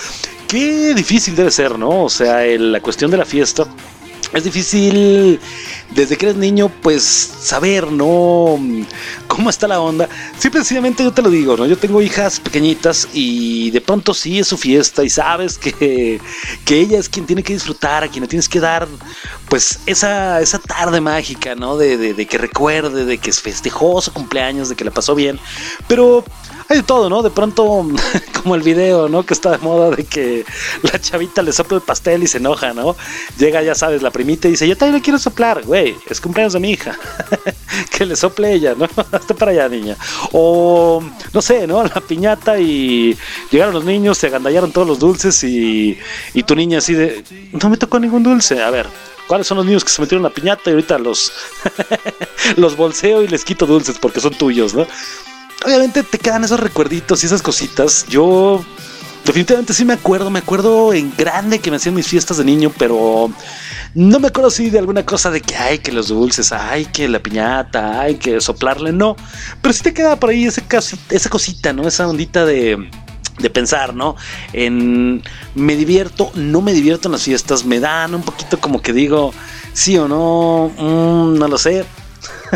[0.47, 2.03] Qué difícil debe ser, ¿no?
[2.03, 3.65] O sea, el- la cuestión de la fiesta.
[4.31, 5.39] Es difícil
[5.91, 8.57] desde que eres niño, pues saber, ¿no?
[9.27, 10.09] ¿Cómo está la onda?
[10.39, 11.67] Simple sencillamente yo te lo digo, ¿no?
[11.67, 16.19] Yo tengo hijas pequeñitas y de pronto sí es su fiesta y sabes que,
[16.65, 18.87] que ella es quien tiene que disfrutar, a quien le tienes que dar,
[19.49, 21.77] pues esa, esa tarde mágica, ¿no?
[21.77, 25.39] De, de- de que recuerde, de que festejó su cumpleaños, de que la pasó bien.
[25.87, 26.23] Pero
[26.69, 27.21] hay de todo, ¿no?
[27.21, 27.63] De pronto,
[28.43, 29.25] como el video, ¿no?
[29.25, 30.45] Que está de moda de que
[30.81, 32.95] la chavita le sopla el pastel y se enoja, ¿no?
[33.37, 36.53] Llega, ya sabes, la primita y dice, yo también le quiero soplar, güey, es cumpleaños
[36.53, 36.97] de mi hija.
[37.97, 38.87] que le sople ella, ¿no?
[39.11, 39.97] Hasta para allá, niña.
[40.31, 41.83] O, no sé, ¿no?
[41.83, 43.17] La piñata y
[43.51, 45.97] llegaron los niños, se agandallaron todos los dulces y,
[46.33, 48.61] y tu niña así de, no me tocó ningún dulce.
[48.61, 48.87] A ver,
[49.27, 51.31] ¿cuáles son los niños que se metieron en la piñata y ahorita los,
[52.57, 54.87] los bolseo y les quito dulces porque son tuyos, ¿no?
[55.65, 58.05] Obviamente te quedan esos recuerditos y esas cositas.
[58.07, 58.63] Yo
[59.25, 62.71] definitivamente sí me acuerdo, me acuerdo en grande que me hacían mis fiestas de niño,
[62.77, 63.31] pero
[63.95, 67.07] no me acuerdo si de alguna cosa de que hay que los dulces, hay que
[67.07, 69.15] la piñata, hay que soplarle, no.
[69.61, 71.87] Pero sí te queda por ahí ese casi- esa cosita, ¿no?
[71.87, 72.89] Esa ondita de
[73.39, 74.15] de pensar, ¿no?
[74.53, 75.23] En
[75.55, 79.33] me divierto, no me divierto en las fiestas, me dan un poquito como que digo,
[79.73, 81.83] sí o no, Mm, no lo sé,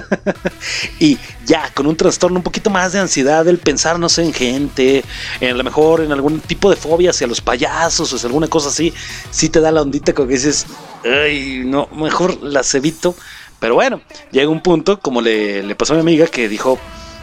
[0.99, 4.33] y ya con un trastorno un poquito más de ansiedad, el pensar, no sé, en
[4.33, 5.03] gente,
[5.39, 8.47] en a lo mejor en algún tipo de fobia hacia los payasos o hacia alguna
[8.47, 8.93] cosa así,
[9.31, 10.65] sí te da la ondita como que dices,
[11.03, 13.15] ay, no, mejor las evito.
[13.60, 16.77] Pero bueno, llega un punto, como le, le pasó a mi amiga, que dijo,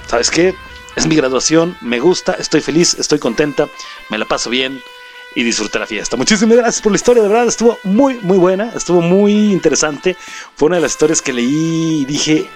[0.08, 0.54] ¿sabes qué?
[0.96, 3.68] Es mi graduación, me gusta, estoy feliz, estoy contenta,
[4.10, 4.80] me la paso bien
[5.34, 6.16] y disfruté la fiesta.
[6.16, 10.16] Muchísimas gracias por la historia, de verdad estuvo muy, muy buena, estuvo muy interesante.
[10.56, 12.48] Fue una de las historias que leí y dije,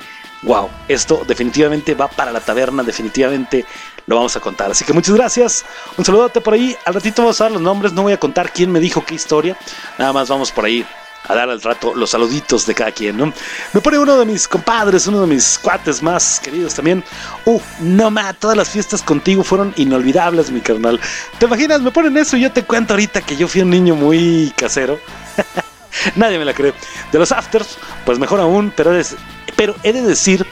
[0.42, 3.64] wow, esto definitivamente va para la taberna, definitivamente
[4.06, 4.70] lo vamos a contar.
[4.70, 5.64] Así que muchas gracias,
[5.96, 6.76] un saludote por ahí.
[6.84, 9.14] Al ratito vamos a dar los nombres, no voy a contar quién me dijo qué
[9.14, 9.56] historia,
[9.98, 10.86] nada más vamos por ahí
[11.26, 13.32] a dar al rato los saluditos de cada quien, ¿no?
[13.72, 17.04] Me pone uno de mis compadres, uno de mis cuates más queridos también.
[17.44, 20.98] Uh, no ma, todas las fiestas contigo fueron inolvidables, mi carnal.
[21.38, 21.80] ¿Te imaginas?
[21.82, 24.98] Me ponen eso y yo te cuento ahorita que yo fui un niño muy casero.
[26.16, 26.72] Nadie me la cree.
[27.12, 27.76] De los afters,
[28.06, 29.16] pues mejor aún, pero, es-
[29.56, 30.46] pero he de decir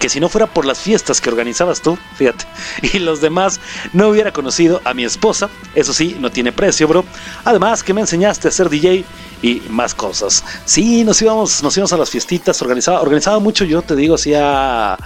[0.00, 2.44] que si no fuera por las fiestas que organizabas tú, fíjate,
[2.94, 3.60] y los demás,
[3.92, 5.48] no hubiera conocido a mi esposa.
[5.74, 7.04] Eso sí, no tiene precio, bro.
[7.44, 9.04] Además que me enseñaste a ser DJ
[9.42, 10.44] y más cosas.
[10.64, 14.96] Sí, nos íbamos, nos íbamos a las fiestitas, organizaba, organizaba mucho, yo te digo, hacía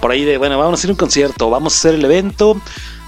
[0.00, 2.60] por ahí de, bueno, vamos a hacer un concierto, vamos a hacer el evento,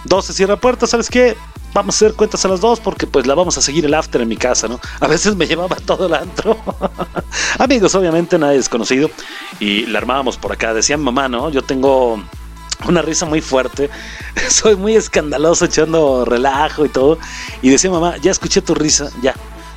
[0.05, 1.37] dos se cierra puertas, ¿sabes qué?
[1.75, 4.21] Vamos a hacer cuentas a las dos porque pues la vamos a seguir el after
[4.21, 4.79] en mi casa, ¿no?
[5.01, 6.57] A veces me llevaba todo el antro.
[7.59, 9.11] Amigos, obviamente, nadie desconocido.
[9.59, 10.73] Y la armábamos por acá.
[10.73, 11.51] Decían mamá, ¿no?
[11.51, 12.23] Yo tengo
[12.87, 13.91] una risa muy fuerte.
[14.49, 17.19] Soy muy escandaloso echando relajo y todo.
[17.61, 19.35] Y decía mamá, ya escuché tu risa, ya.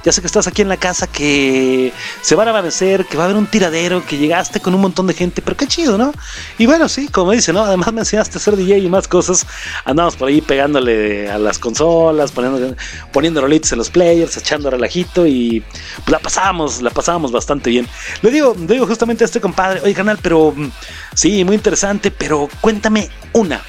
[0.07, 1.91] Ya sé que estás aquí en la casa, que
[2.21, 5.05] se van a amanecer, que va a haber un tiradero, que llegaste con un montón
[5.05, 6.13] de gente, pero qué chido, ¿no?
[6.57, 7.61] Y bueno, sí, como dice, ¿no?
[7.61, 9.45] Además me enseñaste a ser DJ y más cosas.
[9.83, 12.73] Andamos por ahí pegándole a las consolas, poniendo,
[13.11, 15.61] poniendo rolitos en los players, echando relajito y
[16.05, 17.85] la pasábamos, la pasábamos bastante bien.
[18.21, 20.71] Le digo, le digo justamente a este compadre, oye, canal, pero mm,
[21.15, 23.61] sí, muy interesante, pero cuéntame una,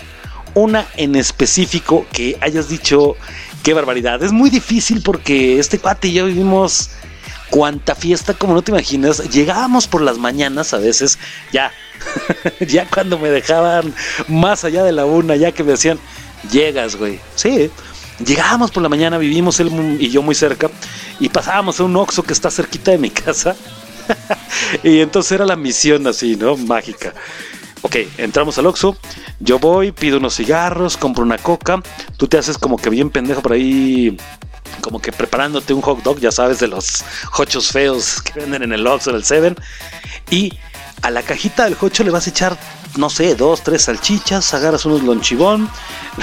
[0.54, 3.16] una en específico que hayas dicho
[3.62, 4.22] Qué barbaridad.
[4.22, 6.90] Es muy difícil porque este cuate y yo vivimos
[7.50, 9.30] cuanta fiesta como no te imaginas.
[9.30, 11.18] Llegábamos por las mañanas a veces,
[11.52, 11.72] ya,
[12.60, 13.94] ya cuando me dejaban
[14.28, 15.98] más allá de la una, ya que me decían,
[16.50, 17.20] llegas, güey.
[17.34, 17.70] Sí,
[18.24, 20.70] llegábamos por la mañana, vivimos él y yo muy cerca
[21.20, 23.56] y pasábamos a un Oxxo que está cerquita de mi casa.
[24.82, 26.56] y entonces era la misión así, ¿no?
[26.56, 27.12] Mágica.
[27.82, 28.96] Ok, entramos al Oxxo,
[29.38, 31.80] yo voy, pido unos cigarros, compro una coca,
[32.16, 34.16] tú te haces como que bien pendejo por ahí,
[34.80, 37.04] como que preparándote un hot dog, ya sabes, de los
[37.38, 39.56] hochos feos que venden en el Oxxo, en el Seven,
[40.28, 40.52] y
[41.02, 42.58] a la cajita del hocho le vas a echar,
[42.96, 45.68] no sé, dos, tres salchichas, agarras unos lonchibón,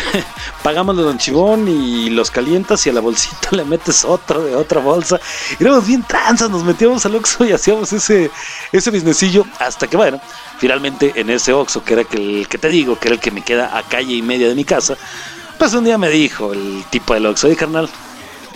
[0.63, 4.81] pagamos los lonchibón y los calientas y a la bolsita le metes otro de otra
[4.81, 5.19] bolsa.
[5.59, 8.31] Y éramos bien tranzas, nos metíamos al Oxxo y hacíamos ese,
[8.71, 10.19] ese businessillo hasta que, bueno,
[10.57, 13.43] finalmente en ese Oxxo, que era el que te digo, que era el que me
[13.43, 14.97] queda a calle y media de mi casa,
[15.57, 17.89] pues un día me dijo el tipo del Oxxo, oye carnal,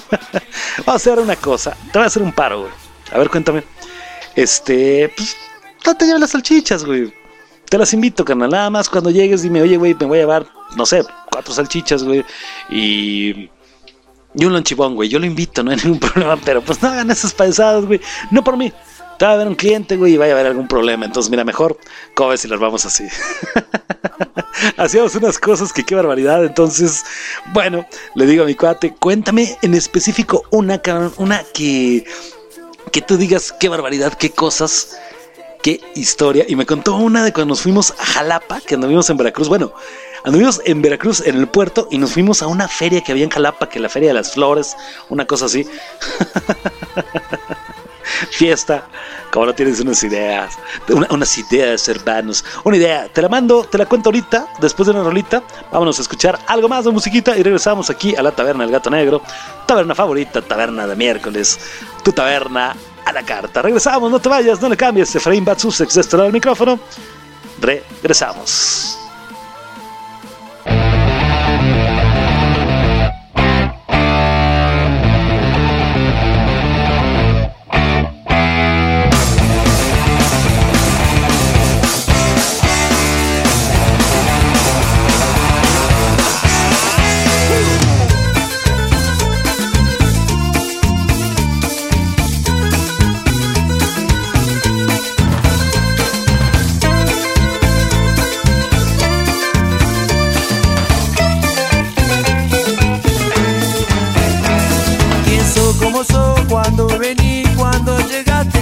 [0.85, 2.71] vamos a hacer una cosa, te voy a hacer un paro, güey.
[3.11, 3.63] A ver, cuéntame.
[4.35, 5.35] Este, pues,
[5.85, 7.13] no te lleves las salchichas, güey.
[7.69, 8.49] Te las invito, carnal.
[8.49, 12.03] Nada más cuando llegues dime, oye, güey, me voy a llevar, no sé, cuatro salchichas,
[12.03, 12.25] güey.
[12.69, 13.49] Y...
[14.35, 15.09] Y un lonchibón, güey.
[15.09, 16.37] Yo lo invito, no hay ningún problema.
[16.45, 17.99] Pero pues no hagan esas payasadas, güey.
[18.31, 18.71] No por mí
[19.19, 21.05] te va a haber un cliente, güey, y vaya a haber algún problema.
[21.05, 21.77] Entonces, mira, mejor,
[22.15, 23.05] ¿cómo ves si las vamos así?
[24.77, 26.45] Hacíamos unas cosas que qué barbaridad.
[26.45, 27.03] Entonces,
[27.51, 30.81] bueno, le digo a mi cuate, cuéntame en específico una,
[31.17, 32.05] una que,
[32.93, 34.97] que tú digas qué barbaridad, qué cosas,
[35.61, 36.45] qué historia.
[36.47, 39.49] Y me contó una de cuando nos fuimos a Jalapa, que anduvimos en Veracruz.
[39.49, 39.73] Bueno,
[40.23, 43.29] anduvimos en Veracruz, en el puerto, y nos fuimos a una feria que había en
[43.29, 44.75] Jalapa, que la Feria de las Flores,
[45.09, 45.67] una cosa así.
[48.31, 48.87] fiesta,
[49.31, 50.57] como no tienes unas ideas,
[51.09, 55.03] unas ideas, hermanos, una idea, te la mando, te la cuento ahorita, después de una
[55.03, 58.71] rolita, vámonos a escuchar algo más de musiquita y regresamos aquí a la taberna del
[58.71, 59.21] gato negro,
[59.65, 61.59] taberna favorita, taberna de miércoles,
[62.03, 62.75] tu taberna
[63.11, 63.61] la carta.
[63.61, 65.45] Regresamos, no te vayas, no le cambies, Efraín
[65.97, 66.79] este lado del micrófono,
[67.59, 69.08] regresamos.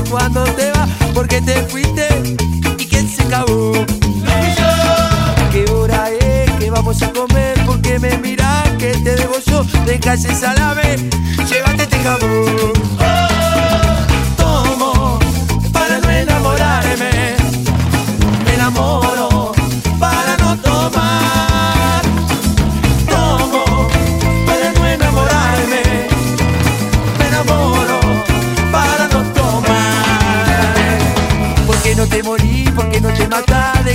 [0.10, 2.08] cuando te vas, porque te fuiste
[2.78, 3.72] y que se acabó.
[5.52, 7.60] ¿Qué hora es que vamos a comer?
[7.66, 10.98] Porque me miras que te debo yo, deja ese salame,
[11.50, 12.77] llévate este jamón.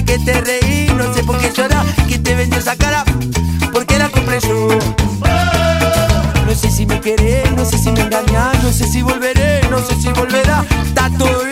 [0.05, 3.05] que te reí, no sé por qué lloras, que te vendió esa cara,
[3.73, 4.69] porque la compré yo.
[6.47, 9.79] No sé si me querés, no sé si me engañás, no sé si volveré, no
[9.79, 11.52] sé si volverá, está todo.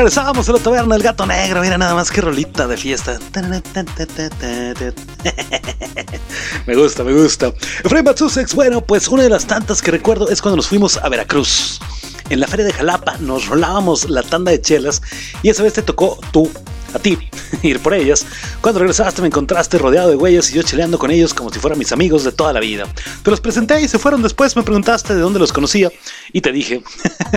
[0.00, 1.60] Regresábamos a la taberna El Gato Negro.
[1.60, 3.18] Mira nada más que rolita de fiesta.
[6.66, 7.52] Me gusta, me gusta.
[7.84, 11.06] Efraín Batsusex, bueno, pues una de las tantas que recuerdo es cuando nos fuimos a
[11.10, 11.80] Veracruz.
[12.30, 15.02] En la feria de Jalapa nos rolábamos la tanda de chelas
[15.42, 16.50] y esa vez te tocó tú,
[16.94, 17.18] a ti,
[17.62, 18.26] ir por ellas.
[18.60, 21.78] Cuando regresaste me encontraste rodeado de güeyes y yo cheleando con ellos como si fueran
[21.78, 22.86] mis amigos de toda la vida.
[23.22, 25.90] Te los presenté y se fueron después, me preguntaste de dónde los conocía
[26.32, 26.82] y te dije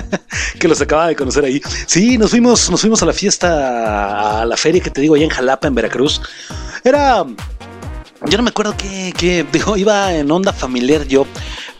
[0.59, 1.61] que los acababa de conocer ahí.
[1.85, 5.25] Sí, nos fuimos, nos fuimos a la fiesta, a la feria que te digo allá
[5.25, 6.21] en Jalapa, en Veracruz.
[6.83, 7.25] Era
[8.25, 11.25] yo no me acuerdo qué, digo, iba en onda familiar yo,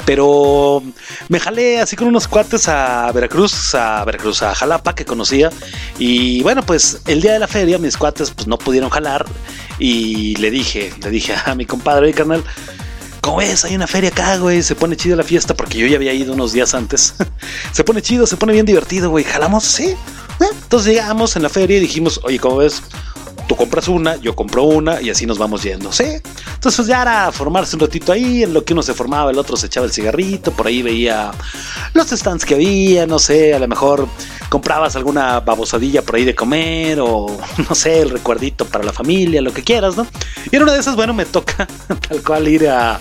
[0.06, 0.84] pero
[1.30, 5.50] me jalé así con unos cuates a Veracruz, a Veracruz, a Jalapa que conocía.
[5.98, 9.26] Y bueno, pues el día de la feria mis cuates pues no pudieron jalar
[9.80, 12.44] y le dije, le dije a mi compadre, carnal,
[13.24, 13.64] ¿Cómo ves?
[13.64, 14.62] Hay una feria acá, güey.
[14.62, 17.14] Se pone chida la fiesta porque yo ya había ido unos días antes.
[17.72, 19.24] se pone chido, se pone bien divertido, güey.
[19.24, 19.64] ¿Jalamos?
[19.64, 19.96] Sí.
[20.42, 22.84] Entonces llegamos en la feria y dijimos, oye, ¿cómo ves?
[23.48, 26.04] Tú compras una, yo compro una y así nos vamos yendo, ¿sí?
[26.04, 29.38] Entonces pues ya era formarse un ratito ahí, en lo que uno se formaba, el
[29.38, 31.32] otro se echaba el cigarrito, por ahí veía
[31.94, 34.08] los stands que había, no sé, a lo mejor
[34.50, 37.28] comprabas alguna babosadilla por ahí de comer o
[37.70, 40.08] no sé, el recuerdito para la familia, lo que quieras, ¿no?
[40.52, 41.68] Y en una de esas, bueno, me toca
[42.08, 43.00] tal cual ir a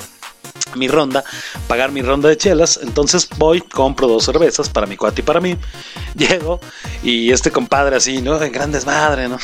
[0.74, 1.24] mi ronda,
[1.68, 2.80] pagar mi ronda de chelas.
[2.82, 5.56] Entonces voy, compro dos cervezas para mi cuate y para mí.
[6.14, 6.60] Llego
[7.02, 8.40] y este compadre así, ¿no?
[8.42, 9.38] En gran desmadre, ¿no?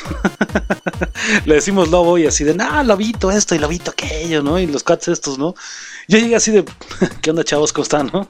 [1.45, 4.59] Le decimos lobo y así de, no, lobito esto y lobito aquello, ¿no?
[4.59, 5.55] Y los cuates estos, ¿no?
[6.11, 6.65] Yo llegué así de,
[7.23, 7.73] ¿qué onda, chavos?
[7.73, 8.29] ¿Cómo están, no?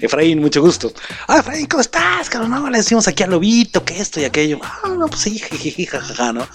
[0.00, 0.92] Efraín, mucho gusto.
[1.28, 2.28] Ah, Efraín, ¿cómo estás?
[2.28, 4.58] Cabrón, no, le decimos aquí al lobito que esto y aquello.
[4.62, 6.46] Ah, no, pues sí, jajaja, ¿no?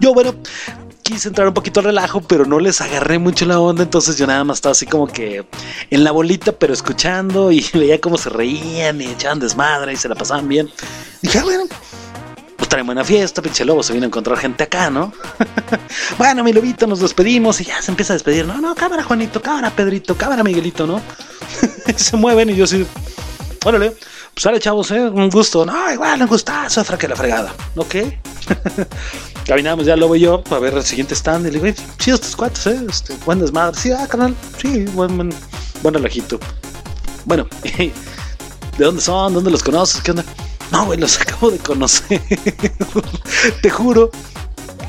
[0.00, 0.34] Yo, bueno,
[1.04, 4.26] quise entrar un poquito al relajo, pero no les agarré mucho la onda, entonces yo
[4.26, 5.44] nada más estaba así como que
[5.90, 10.08] en la bolita, pero escuchando y veía cómo se reían y echaban desmadre y se
[10.08, 10.70] la pasaban bien.
[11.20, 11.64] Dije, ah, bueno,
[12.56, 15.12] pues traen buena fiesta, pinche lobo, se vino a encontrar gente acá, ¿no?
[16.18, 18.46] bueno, mi lobito, nos despedimos y ya se empieza a despedir.
[18.46, 21.02] No, no, cámara, Juanito, cámara, Pedrito, cámara, Miguelito, ¿no?
[21.96, 22.86] se mueven y yo así,
[23.62, 23.94] órale,
[24.34, 25.00] pues sale, chavos, ¿eh?
[25.00, 25.64] Un gusto.
[25.64, 27.54] No, igual, un gustazo, que la fregada.
[27.76, 27.94] Ok.
[29.46, 31.46] Caminamos ya Lobo y yo a ver el siguiente stand.
[31.46, 32.80] Y le digo, "Ey, chidos tus cuates, ¿eh?
[32.88, 33.78] Este, buen desmadre.
[33.78, 34.34] Sí, ah, canal.
[34.60, 35.30] Sí, buen, buen,
[35.82, 35.94] buen.
[37.24, 37.92] Bueno, ¿de
[38.84, 39.34] dónde son?
[39.34, 40.02] ¿Dónde los conoces?
[40.02, 40.24] ¿Qué onda?
[40.72, 42.20] No, güey, los acabo de conocer.
[43.62, 44.10] Te juro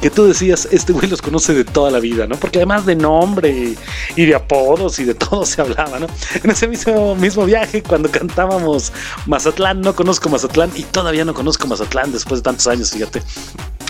[0.02, 2.36] que tú decías, este güey los conoce de toda la vida, ¿no?
[2.36, 3.76] Porque además de nombre
[4.16, 6.08] y de apodos y de todo se hablaba, ¿no?
[6.44, 8.92] En ese mismo, mismo viaje, cuando cantábamos
[9.26, 13.22] Mazatlán, no conozco Mazatlán y todavía no conozco Mazatlán después de tantos años, fíjate.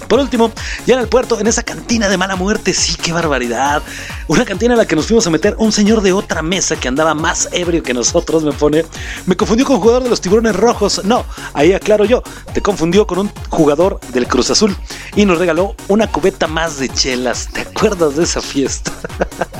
[0.07, 0.51] Por último,
[0.85, 3.81] ya en el puerto, en esa cantina de mala muerte, sí, qué barbaridad.
[4.27, 6.87] Una cantina en la que nos fuimos a meter un señor de otra mesa que
[6.87, 8.85] andaba más ebrio que nosotros, me pone.
[9.25, 11.01] Me confundió con un jugador de los tiburones rojos.
[11.05, 12.21] No, ahí aclaro yo,
[12.53, 14.75] te confundió con un jugador del Cruz Azul
[15.15, 17.47] y nos regaló una cubeta más de chelas.
[17.53, 18.91] ¿Te acuerdas de esa fiesta?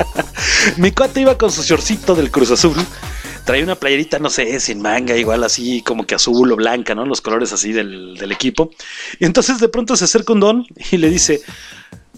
[0.77, 2.75] Mi cuate iba con su shortcito del Cruz Azul.
[3.45, 7.05] Traía una playerita, no sé, sin manga, igual así como que azul o blanca, ¿no?
[7.05, 8.71] Los colores así del, del equipo.
[9.19, 11.41] Y entonces de pronto se acerca un don y le dice,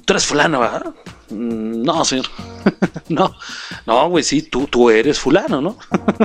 [0.05, 0.95] tú eres fulano, ¿verdad?
[1.29, 2.25] "Mm, No, señor.
[3.09, 3.35] no,
[3.85, 5.77] no, güey, sí, tú, tú eres fulano, ¿no?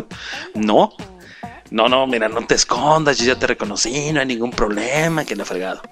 [0.55, 0.93] no.
[1.71, 5.35] No, no, mira, no te escondas, yo ya te reconocí, no hay ningún problema, que
[5.37, 5.83] no fregado.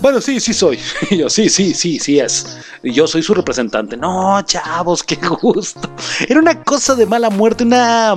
[0.00, 0.78] Bueno, sí, sí soy.
[1.10, 2.58] Yo, sí, sí, sí, sí es.
[2.82, 3.96] Y yo soy su representante.
[3.96, 5.90] No, chavos, qué gusto.
[6.26, 8.14] Era una cosa de mala muerte, una...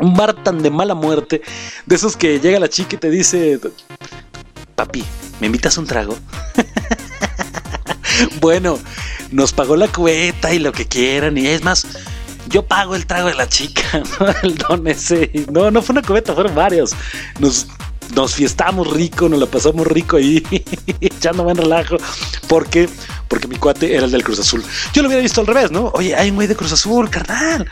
[0.00, 1.42] Un bar tan de mala muerte.
[1.86, 3.58] De esos que llega la chica y te dice...
[4.74, 5.04] Papi,
[5.40, 6.16] ¿me invitas un trago?
[8.40, 8.78] bueno,
[9.32, 11.36] nos pagó la cubeta y lo que quieran.
[11.36, 11.86] Y es más,
[12.48, 14.26] yo pago el trago de la chica, ¿no?
[14.42, 15.32] El don ese.
[15.50, 16.94] No, no fue una cubeta, fueron varios.
[17.40, 17.66] Nos,
[18.14, 20.42] nos fiestamos rico, nos la pasamos rico ahí,
[21.00, 21.96] echando buen relajo.
[22.46, 22.88] ¿Por qué?
[23.28, 24.64] Porque mi cuate era el del Cruz Azul.
[24.92, 25.88] Yo lo hubiera visto al revés, ¿no?
[25.94, 27.68] Oye, hay un güey de Cruz Azul, carnal.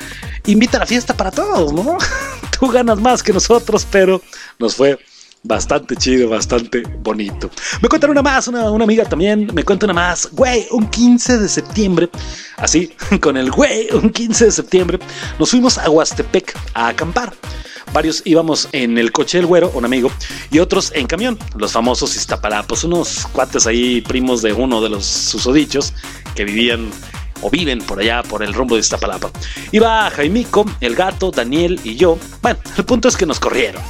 [0.46, 1.96] Invita a la fiesta para todos, ¿no?
[2.58, 4.20] Tú ganas más que nosotros, pero
[4.58, 4.98] nos fue
[5.46, 7.50] bastante chido, bastante bonito.
[7.80, 10.28] Me cuentan una más, una, una amiga también, me cuenta una más.
[10.32, 12.10] Güey, un 15 de septiembre,
[12.56, 14.98] así, con el güey, un 15 de septiembre,
[15.38, 17.32] nos fuimos a Huastepec a acampar.
[17.92, 20.10] Varios íbamos en el coche del güero, un amigo,
[20.50, 25.06] y otros en camión, los famosos Iztapalapos, unos cuates ahí, primos de uno de los
[25.06, 25.94] susodichos
[26.34, 26.90] que vivían
[27.42, 29.30] o viven por allá, por el rumbo de Iztapalapa.
[29.72, 32.18] Iba Jaimico, el gato, Daniel y yo.
[32.42, 33.82] Bueno, el punto es que nos corrieron.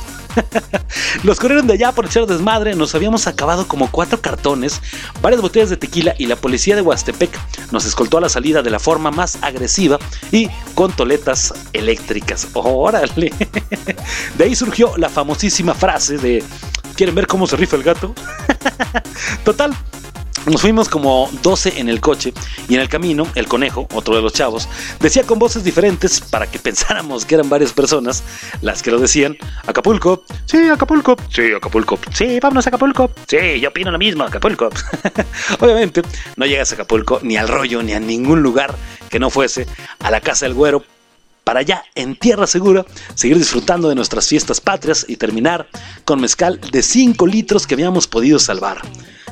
[1.22, 4.80] Los corrieron de allá por echar desmadre, nos habíamos acabado como cuatro cartones,
[5.22, 7.30] varias botellas de tequila y la policía de Huastepec
[7.72, 9.98] nos escoltó a la salida de la forma más agresiva
[10.32, 12.48] y con toletas eléctricas.
[12.52, 13.32] ¡Órale!
[14.38, 16.44] De ahí surgió la famosísima frase de
[16.96, 18.14] ¿Quieren ver cómo se rifa el gato?
[19.44, 19.76] Total,
[20.46, 22.32] nos fuimos como 12 en el coche
[22.68, 24.68] y en el camino el conejo, otro de los chavos,
[25.00, 28.22] decía con voces diferentes para que pensáramos que eran varias personas
[28.62, 29.36] las que lo decían.
[29.66, 34.70] Acapulco, sí, Acapulco, sí, Acapulco, sí, vámonos a Acapulco, sí, yo opino lo mismo, Acapulco.
[35.60, 36.02] Obviamente
[36.36, 38.74] no llegas a Acapulco ni al rollo ni a ningún lugar
[39.10, 39.66] que no fuese
[40.00, 40.84] a la casa del güero
[41.46, 42.84] para allá, en tierra segura,
[43.14, 45.68] seguir disfrutando de nuestras fiestas patrias y terminar
[46.04, 48.82] con mezcal de 5 litros que habíamos podido salvar.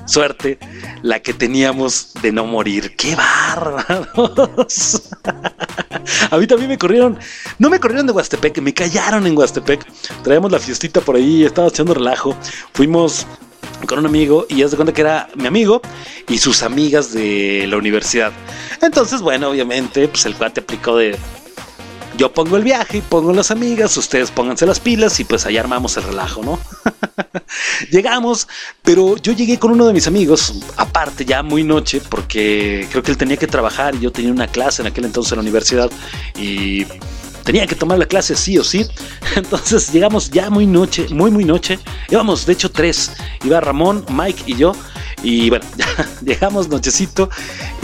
[0.06, 0.58] Suerte
[1.02, 2.94] la que teníamos de no morir.
[2.96, 5.02] ¡Qué bárbaros!
[6.30, 7.18] A mí también me corrieron,
[7.58, 9.86] no me corrieron de Huastepec, me callaron en Huastepec.
[10.22, 12.36] Traíamos la fiestita por ahí, estaba echando relajo.
[12.72, 13.26] Fuimos
[13.86, 15.80] con un amigo y ya se cuenta que era mi amigo
[16.28, 18.32] y sus amigas de la universidad.
[18.82, 21.16] Entonces, bueno, obviamente, pues el cuate aplicó de
[22.16, 25.96] yo pongo el viaje pongo las amigas, ustedes pónganse las pilas y pues allá armamos
[25.96, 26.58] el relajo, ¿no?
[27.90, 28.48] Llegamos,
[28.82, 33.10] pero yo llegué con uno de mis amigos, aparte ya muy noche, porque creo que
[33.10, 35.90] él tenía que trabajar y yo tenía una clase en aquel entonces en la universidad
[36.36, 36.86] y
[37.44, 38.86] tenía que tomar la clase sí o sí.
[39.36, 41.78] Entonces llegamos ya muy noche, muy muy noche.
[42.10, 43.12] Íbamos de hecho tres,
[43.44, 44.72] iba Ramón, Mike y yo.
[45.22, 45.64] Y bueno,
[46.22, 47.30] llegamos nochecito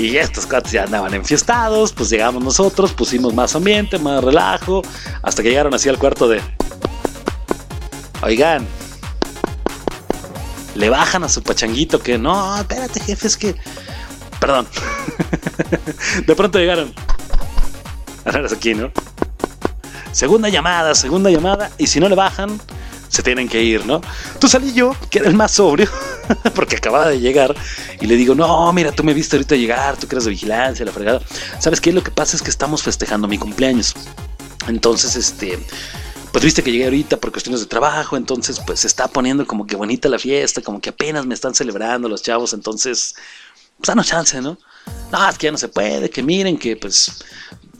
[0.00, 4.80] y estos cuates ya andaban enfiestados, pues llegamos nosotros, pusimos más ambiente, más relajo,
[5.22, 6.40] hasta que llegaron así al cuarto de...
[8.22, 8.66] Oigan,
[10.74, 13.54] le bajan a su pachanguito que no, espérate jefe, es que...
[14.40, 14.66] Perdón.
[16.26, 16.94] de pronto llegaron.
[18.24, 18.90] Ahora es aquí, ¿no?
[20.12, 22.58] Segunda llamada, segunda llamada, y si no le bajan,
[23.08, 24.00] se tienen que ir, ¿no?
[24.38, 25.90] Tú salí yo, que era el más sobrio,
[26.54, 27.54] porque acababa de llegar,
[28.00, 30.84] y le digo, no, mira, tú me viste ahorita llegar, tú que eres de vigilancia,
[30.84, 31.20] la fregada.
[31.58, 31.92] ¿Sabes qué?
[31.92, 33.94] Lo que pasa es que estamos festejando mi cumpleaños.
[34.68, 35.58] Entonces, este,
[36.32, 39.66] pues viste que llegué ahorita por cuestiones de trabajo, entonces pues se está poniendo como
[39.66, 43.16] que bonita la fiesta, como que apenas me están celebrando los chavos, entonces,
[43.78, 44.58] pues danos chance, ¿no?
[45.12, 47.24] No, es que ya no se puede, que miren que pues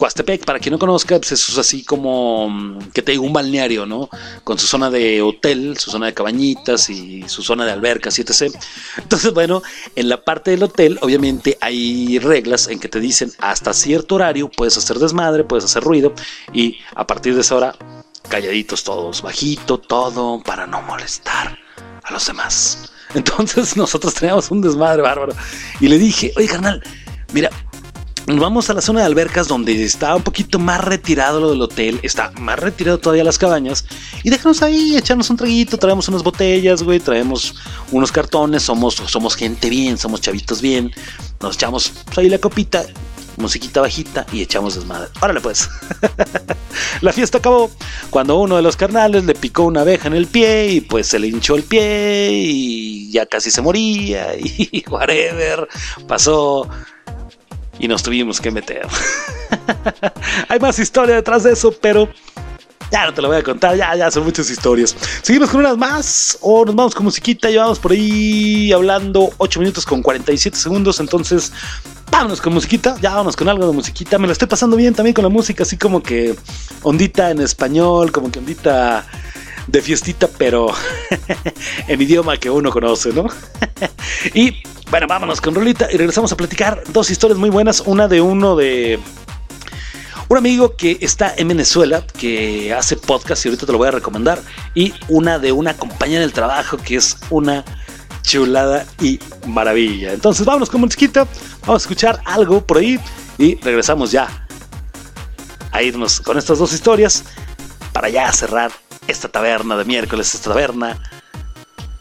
[0.01, 3.33] Huastepec, para quien no conozca, pues eso es así como, mm, que te digo, un
[3.35, 4.09] balneario, ¿no?
[4.45, 8.55] Con su zona de hotel, su zona de cabañitas y su zona de albercas, etc.
[8.97, 9.63] Entonces, bueno,
[9.95, 14.51] en la parte del hotel, obviamente hay reglas en que te dicen hasta cierto horario
[14.51, 16.15] puedes hacer desmadre, puedes hacer ruido,
[16.53, 17.77] y a partir de esa hora,
[18.29, 21.59] calladitos todos, bajito, todo, para no molestar
[22.03, 22.91] a los demás.
[23.15, 25.35] Entonces nosotros teníamos un desmadre bárbaro.
[25.81, 26.83] Y le dije, oye, carnal,
[27.33, 27.51] mira,
[28.39, 31.99] Vamos a la zona de albercas donde está un poquito más retirado lo del hotel,
[32.03, 33.85] está más retirado todavía las cabañas.
[34.23, 37.55] Y déjanos ahí, echarnos un traguito, traemos unas botellas, güey, traemos
[37.91, 40.93] unos cartones, somos, somos gente bien, somos chavitos bien.
[41.41, 42.85] Nos echamos pues, ahí la copita,
[43.37, 45.09] musiquita bajita y echamos desmadre.
[45.21, 45.69] Órale pues.
[47.01, 47.71] la fiesta acabó
[48.11, 51.19] cuando uno de los carnales le picó una abeja en el pie y pues se
[51.19, 55.67] le hinchó el pie y ya casi se moría y whatever.
[56.07, 56.69] Pasó
[57.81, 58.87] y nos tuvimos que meter.
[60.49, 62.09] Hay más historia detrás de eso, pero
[62.93, 64.95] ya no te lo voy a contar, ya, ya son muchas historias.
[65.23, 69.87] Seguimos con unas más o nos vamos con musiquita, llevamos por ahí hablando 8 minutos
[69.87, 71.53] con 47 segundos, entonces
[72.11, 74.19] vámonos con musiquita, ya vámonos con algo de musiquita.
[74.19, 76.35] Me lo estoy pasando bien también con la música, así como que
[76.83, 79.07] ondita en español, como que ondita
[79.67, 80.67] de fiestita, pero
[81.89, 83.27] en idioma que uno conoce, ¿no?
[84.35, 87.81] y bueno, vámonos con Rolita y regresamos a platicar dos historias muy buenas.
[87.87, 88.99] Una de uno de
[90.29, 93.93] un amigo que está en Venezuela, que hace podcast y ahorita te lo voy a
[93.93, 94.43] recomendar.
[94.75, 97.65] Y una de una compañera del trabajo que es una
[98.23, 100.13] chulada y maravilla.
[100.13, 101.27] Entonces vámonos con musiquita,
[101.63, 102.99] vamos a escuchar algo por ahí
[103.39, 104.47] y regresamos ya
[105.71, 107.25] a irnos con estas dos historias
[107.93, 108.73] para ya cerrar
[109.07, 111.01] esta taberna de miércoles, esta taberna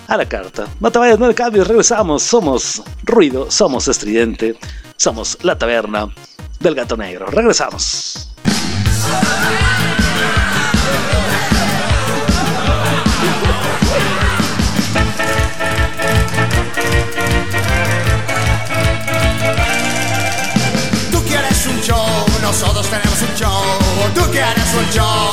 [0.10, 0.68] a la carta.
[0.80, 2.24] No te vayas, no le cambies, regresamos.
[2.24, 4.58] Somos ruido, somos estridente,
[4.98, 6.10] somos la taberna
[6.60, 7.28] del gato negro.
[7.28, 8.28] Regresamos.
[21.12, 22.08] Tú quieres un show,
[22.42, 23.64] nosotros tenemos un show.
[24.16, 25.32] Tú quieres un show,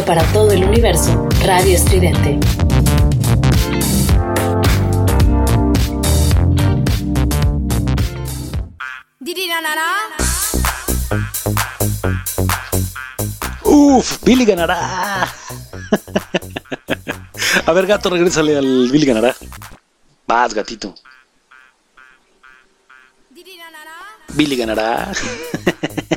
[0.00, 2.38] Para todo el universo, Radio Estridente.
[13.64, 15.28] Uf, Billy ganará.
[17.66, 19.36] A ver, gato, regrésale al Billy ganará.
[20.26, 20.94] Vas, gatito.
[24.34, 25.12] Billy ganará.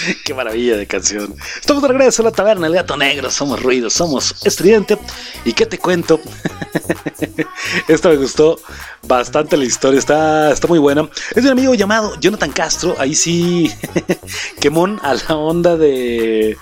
[0.24, 1.34] Qué maravilla de canción.
[1.60, 3.30] Estamos de regreso a la taberna, el gato negro.
[3.30, 4.98] Somos ruidos, somos estridente.
[5.44, 6.20] ¿Y qué te cuento?
[7.88, 8.58] Esta me gustó
[9.02, 11.08] bastante la historia, está, está muy buena.
[11.30, 12.96] Es de un amigo llamado Jonathan Castro.
[12.98, 13.72] Ahí sí,
[14.60, 16.56] quemón a la onda de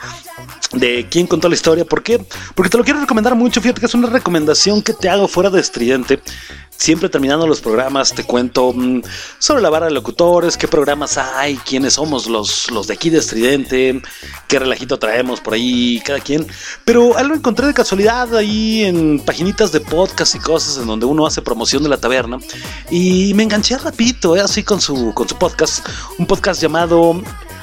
[0.72, 1.84] de quién contó la historia.
[1.84, 2.20] ¿Por qué?
[2.54, 3.60] Porque te lo quiero recomendar mucho.
[3.60, 6.20] Fíjate que es una recomendación que te hago fuera de estridente.
[6.78, 9.02] Siempre terminando los programas te cuento mm,
[9.40, 13.18] sobre la barra de locutores, qué programas hay, quiénes somos los, los de aquí de
[13.18, 14.00] Estridente,
[14.46, 16.46] qué relajito traemos por ahí, cada quien.
[16.84, 21.26] Pero algo encontré de casualidad ahí en paginitas de podcast y cosas en donde uno
[21.26, 22.38] hace promoción de la taberna.
[22.90, 25.84] Y me enganché rapidito, eh, así con su, con su podcast.
[26.16, 27.20] Un podcast llamado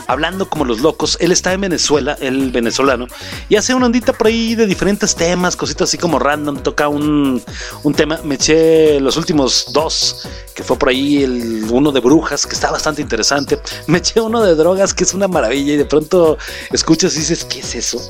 [0.08, 1.18] hablando como los locos.
[1.20, 3.08] Él está en Venezuela, el venezolano,
[3.50, 6.60] y hace una ondita por ahí de diferentes temas, cositas así como random.
[6.60, 7.42] Toca un,
[7.84, 8.20] un tema.
[8.24, 12.72] Me eché los últimos dos, que fue por ahí el uno de brujas, que está
[12.72, 13.60] bastante interesante.
[13.88, 16.38] Me eché uno de drogas, que es una maravilla, y de pronto
[16.72, 18.02] escuchas y dices, ¿qué es eso?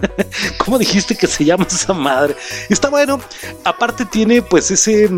[0.58, 2.36] ¿Cómo dijiste que se llama esa madre?
[2.68, 3.20] Está bueno.
[3.64, 5.08] Aparte tiene pues ese,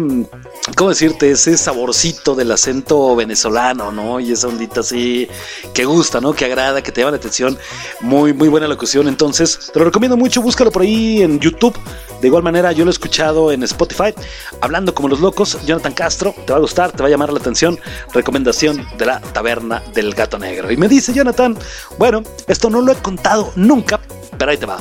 [0.76, 1.30] ¿cómo decirte?
[1.30, 4.20] Ese saborcito del acento venezolano, ¿no?
[4.20, 5.28] Y esa ondita así
[5.74, 6.32] que gusta, ¿no?
[6.32, 7.58] Que agrada, que te llama la atención.
[8.00, 9.08] Muy, muy buena locución.
[9.08, 10.42] Entonces, te lo recomiendo mucho.
[10.42, 11.78] Búscalo por ahí en YouTube.
[12.20, 14.12] De igual manera, yo lo he escuchado en Spotify.
[14.60, 16.34] Hablando como los locos, Jonathan Castro.
[16.46, 17.78] Te va a gustar, te va a llamar la atención.
[18.12, 20.70] Recomendación de la taberna del gato negro.
[20.70, 21.56] Y me dice Jonathan,
[21.98, 24.00] bueno, esto no lo he contado nunca,
[24.38, 24.78] pero ahí te va.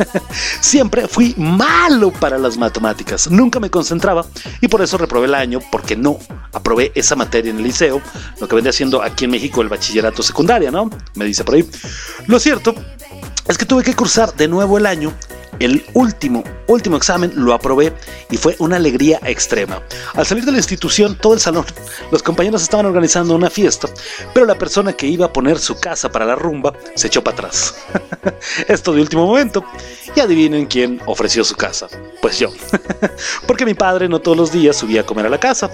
[0.60, 4.26] Siempre fui malo para las matemáticas, nunca me concentraba
[4.60, 6.18] y por eso reprobé el año porque no
[6.52, 8.00] aprobé esa materia en el liceo,
[8.40, 10.90] lo que vendría siendo aquí en México el bachillerato secundaria, ¿no?
[11.14, 11.68] Me dice por ahí.
[12.26, 12.74] Lo cierto
[13.46, 15.12] es que tuve que cursar de nuevo el año.
[15.58, 17.92] El último, último examen lo aprobé
[18.30, 19.82] y fue una alegría extrema.
[20.14, 21.64] Al salir de la institución, todo el salón,
[22.10, 23.88] los compañeros estaban organizando una fiesta,
[24.32, 27.38] pero la persona que iba a poner su casa para la rumba se echó para
[27.38, 27.74] atrás.
[28.68, 29.64] Esto de último momento.
[30.16, 31.86] Y adivinen quién ofreció su casa.
[32.20, 32.50] Pues yo.
[33.46, 35.70] Porque mi padre no todos los días subía a comer a la casa.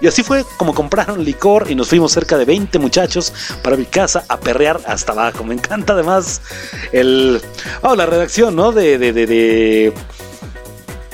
[0.00, 3.32] Y así fue como compraron licor y nos fuimos cerca de 20 muchachos
[3.62, 5.44] para mi casa a perrear hasta abajo.
[5.44, 6.40] Me encanta además
[6.92, 7.40] el...
[7.82, 8.72] Oh, la redacción, ¿no?
[8.72, 8.87] De...
[8.96, 9.92] de,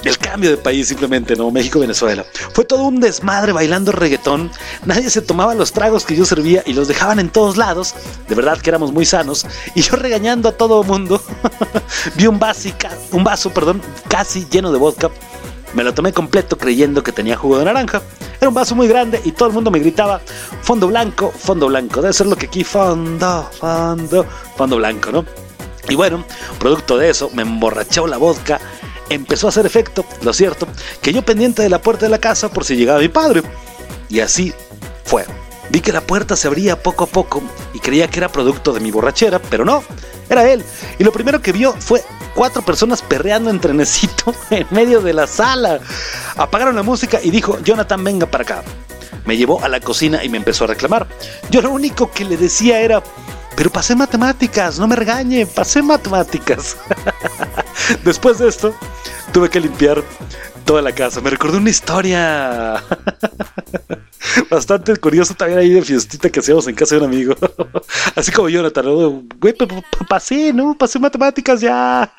[0.05, 1.51] el cambio de país simplemente, ¿no?
[1.51, 2.25] México-Venezuela.
[2.53, 4.51] Fue todo un desmadre bailando reggaetón.
[4.85, 7.95] Nadie se tomaba los tragos que yo servía y los dejaban en todos lados.
[8.29, 9.47] De verdad que éramos muy sanos.
[9.75, 11.23] Y yo regañando a todo mundo.
[12.17, 15.11] Vi un, básica, un vaso perdón, casi lleno de vodka.
[15.73, 18.03] Me lo tomé completo creyendo que tenía jugo de naranja.
[18.39, 20.21] Era un vaso muy grande y todo el mundo me gritaba
[20.63, 22.01] fondo blanco, fondo blanco.
[22.03, 25.44] Debe ser lo que aquí fondo, fondo, fondo blanco, ¿no?
[25.89, 26.25] Y bueno,
[26.59, 28.61] producto de eso, me emborrachó la vodka
[29.11, 30.67] empezó a hacer efecto, lo cierto,
[31.01, 33.43] que yo pendiente de la puerta de la casa por si llegaba mi padre.
[34.09, 34.53] Y así
[35.05, 35.25] fue.
[35.71, 38.81] Vi que la puerta se abría poco a poco y creía que era producto de
[38.81, 39.83] mi borrachera, pero no,
[40.29, 40.63] era él.
[40.99, 42.05] Y lo primero que vio fue
[42.35, 45.81] cuatro personas perreando en trenecito en medio de la sala.
[46.37, 48.63] Apagaron la música y dijo, Jonathan, venga para acá.
[49.25, 51.07] Me llevó a la cocina y me empezó a reclamar.
[51.51, 53.03] Yo lo único que le decía era,
[53.57, 56.77] pero pasé matemáticas, no me regañe, pasé matemáticas.
[58.05, 58.75] Después de esto,
[59.33, 60.03] tuve que limpiar
[60.65, 61.21] toda la casa.
[61.21, 62.83] Me recordó una historia
[64.51, 67.35] bastante curiosa también ahí de fiestita que hacíamos en casa de un amigo.
[68.17, 69.55] Así como Jonathan, güey,
[70.09, 70.77] pasé, ¿no?
[70.77, 72.13] Pasé matemáticas ya.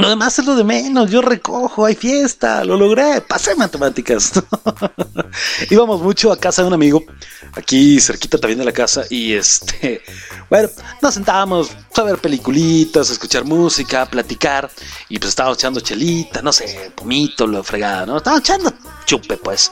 [0.00, 4.32] Lo demás es lo de menos, yo recojo, hay fiesta, lo logré, pasé matemáticas.
[5.70, 7.04] Íbamos mucho a casa de un amigo,
[7.52, 10.02] aquí cerquita también de la casa, y este,
[10.50, 10.68] bueno,
[11.00, 14.70] nos sentábamos a ver peliculitas, a escuchar música, a platicar,
[15.08, 18.18] y pues estábamos echando chelita, no sé, pomito, lo fregada, ¿no?
[18.18, 18.72] Estábamos echando
[19.04, 19.70] chupe, pues.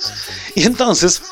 [0.54, 1.22] Y entonces,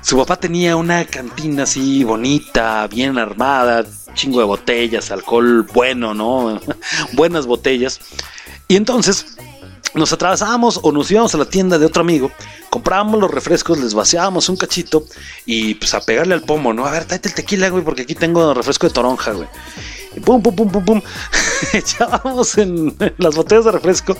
[0.00, 3.84] su papá tenía una cantina así bonita, bien armada,
[4.14, 6.60] chingo de botellas, alcohol bueno, ¿no?
[7.12, 8.00] Buenas botellas.
[8.68, 9.26] Y entonces
[9.94, 12.30] nos atravesábamos o nos íbamos a la tienda de otro amigo,
[12.68, 15.04] comprábamos los refrescos, les vaciábamos un cachito
[15.46, 16.84] y pues a pegarle al pomo, ¿no?
[16.86, 19.48] A ver, tráete el tequila, güey, porque aquí tengo refresco de toronja, güey.
[20.16, 21.02] Y pum, pum, pum, pum, pum.
[21.72, 24.16] Echábamos en, las botellas de refresco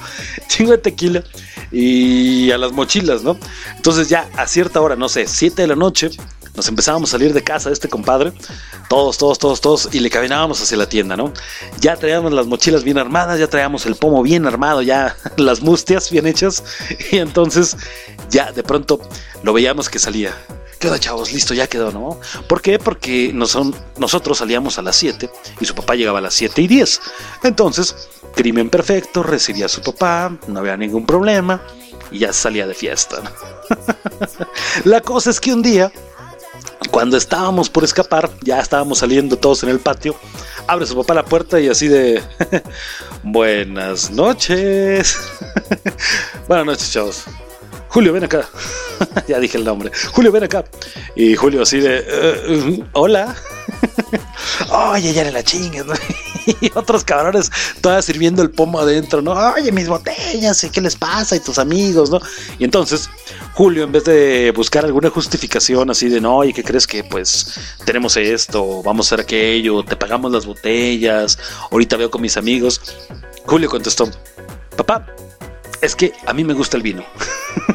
[0.49, 1.25] chingo de tequila
[1.73, 3.37] y a las mochilas, ¿no?
[3.77, 6.11] Entonces ya a cierta hora, no sé, 7 de la noche,
[6.55, 8.33] nos empezábamos a salir de casa de este compadre,
[8.89, 11.33] todos, todos, todos, todos, y le caminábamos hacia la tienda, ¿no?
[11.81, 16.11] Ya traíamos las mochilas bien armadas, ya traíamos el pomo bien armado, ya las mustias
[16.11, 16.63] bien hechas,
[17.11, 17.77] y entonces
[18.31, 19.01] ya de pronto
[19.43, 20.35] lo veíamos que salía.
[20.79, 21.33] ¿Qué onda, chavos?
[21.33, 22.21] Listo, ya quedó, ¿no?
[22.47, 22.79] ¿Por qué?
[22.79, 23.57] Porque nos
[23.97, 25.31] nosotros salíamos a las 7
[25.61, 27.01] y su papá llegaba a las 7 y 10.
[27.45, 31.63] Entonces, crimen perfecto, recibía a su papá, no había ningún problema
[32.11, 33.23] y ya salía de fiesta.
[33.23, 33.31] ¿no?
[34.85, 35.91] La cosa es que un día
[36.91, 40.17] cuando estábamos por escapar, ya estábamos saliendo todos en el patio,
[40.67, 42.23] abre su papá la puerta y así de...
[43.23, 45.19] Buenas noches.
[46.49, 47.25] Buenas noches, chavos.
[47.95, 48.49] Julio, ven acá.
[49.29, 49.93] ya dije el nombre.
[50.11, 50.65] Julio, ven acá.
[51.15, 52.05] Y Julio así de...
[52.05, 53.37] "Eh, hola.
[54.69, 55.85] Oye, ya era la chinga.
[55.85, 55.95] ¿no?
[56.61, 59.33] y otros cabrones todavía sirviendo el pomo adentro, ¿no?
[59.53, 61.37] Oye, mis botellas, ¿y ¿qué les pasa?
[61.37, 62.21] Y tus amigos, ¿no?
[62.59, 63.09] Y entonces
[63.55, 67.55] Julio, en vez de buscar alguna justificación así de, no, oye, ¿qué crees que pues
[67.85, 71.39] tenemos esto, vamos a hacer aquello, te pagamos las botellas,
[71.71, 72.81] ahorita veo con mis amigos?
[73.47, 74.11] Julio contestó,
[74.77, 75.07] papá,
[75.81, 77.05] es que a mí me gusta el vino.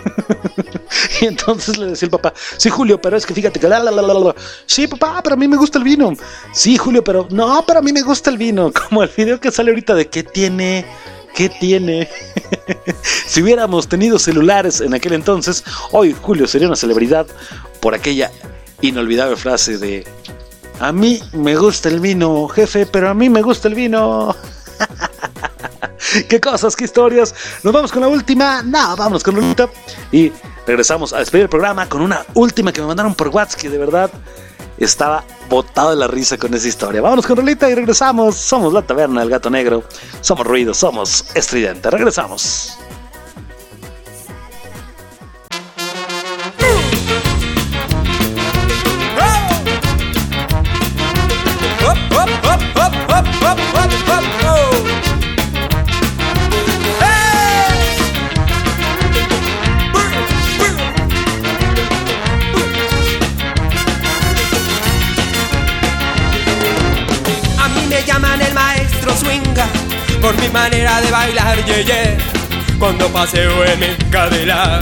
[1.22, 3.92] y entonces le decía el papá, sí, Julio, pero es que fíjate que la, la,
[3.92, 4.36] la, la, la.
[4.66, 6.14] Sí, papá, pero a mí me gusta el vino.
[6.54, 8.72] Sí, Julio, pero no, pero a mí me gusta el vino.
[8.90, 10.86] Como el video que sale ahorita de qué tiene,
[11.36, 12.10] qué tiene.
[13.28, 17.28] si hubiéramos tenido celulares en aquel entonces, hoy Julio sería una celebridad
[17.80, 18.32] por aquella
[18.82, 20.06] inolvidable frase de,
[20.80, 24.36] a mí me gusta el vino, jefe, pero a mí me gusta el vino.
[26.30, 27.36] qué cosas, qué historias.
[27.64, 28.64] Nos vamos con la última.
[28.64, 29.70] No, vámonos con Lolita.
[30.12, 30.32] Y
[30.70, 33.80] regresamos a despedir el programa con una última que me mandaron por WhatsApp que de
[33.80, 34.12] verdad
[34.78, 37.02] estaba botado de la risa con esa historia.
[37.02, 38.36] Vámonos con Rolita y regresamos.
[38.36, 39.84] Somos la taberna del gato negro.
[40.22, 41.90] Somos ruido, somos estridente.
[41.90, 42.78] Regresamos.
[70.22, 72.18] Por mi manera de bailar, yeah, yeah.
[72.78, 74.80] Cuando paseo en mi cadera,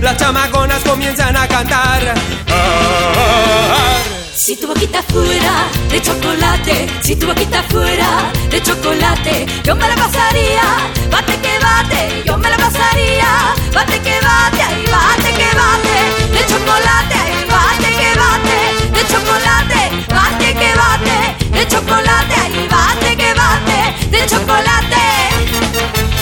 [0.00, 2.14] las chamaconas comienzan a cantar.
[2.50, 3.98] Ah,
[4.34, 9.94] Si tu boquita fuera de chocolate, si tu boquita fuera de chocolate, yo me la
[9.94, 10.62] pasaría,
[11.10, 15.96] bate que bate, yo me la pasaría, bate que bate, ahí bate que bate,
[16.32, 18.58] de chocolate, ahí bate que bate,
[18.94, 19.80] de chocolate,
[20.14, 21.16] bate que bate,
[21.58, 26.17] de chocolate, ahí bate que bate, de chocolate.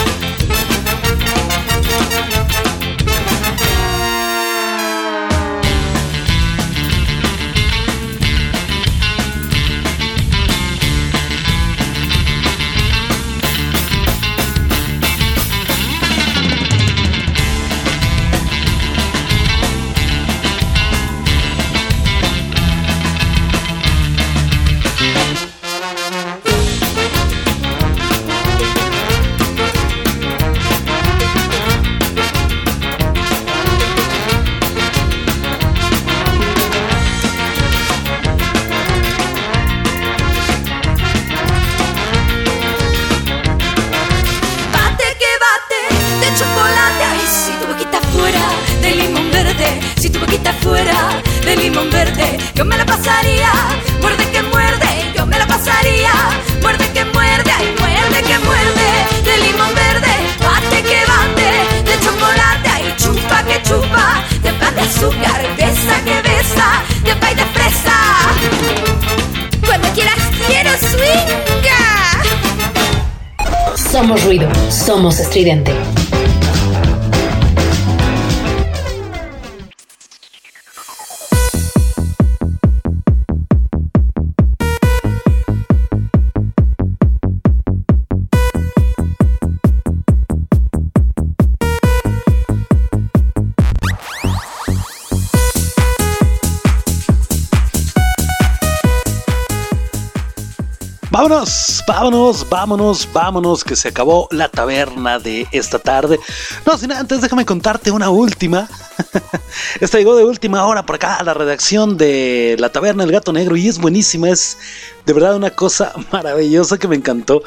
[101.87, 106.19] Vámonos, vámonos, vámonos, que se acabó la taberna de esta tarde.
[106.67, 108.69] No, sin antes, déjame contarte una última.
[109.81, 113.33] Esta llegó de última hora por acá a la redacción de La Taberna del Gato
[113.33, 114.57] Negro y es buenísima, es
[115.05, 117.43] de verdad una cosa maravillosa que me encantó.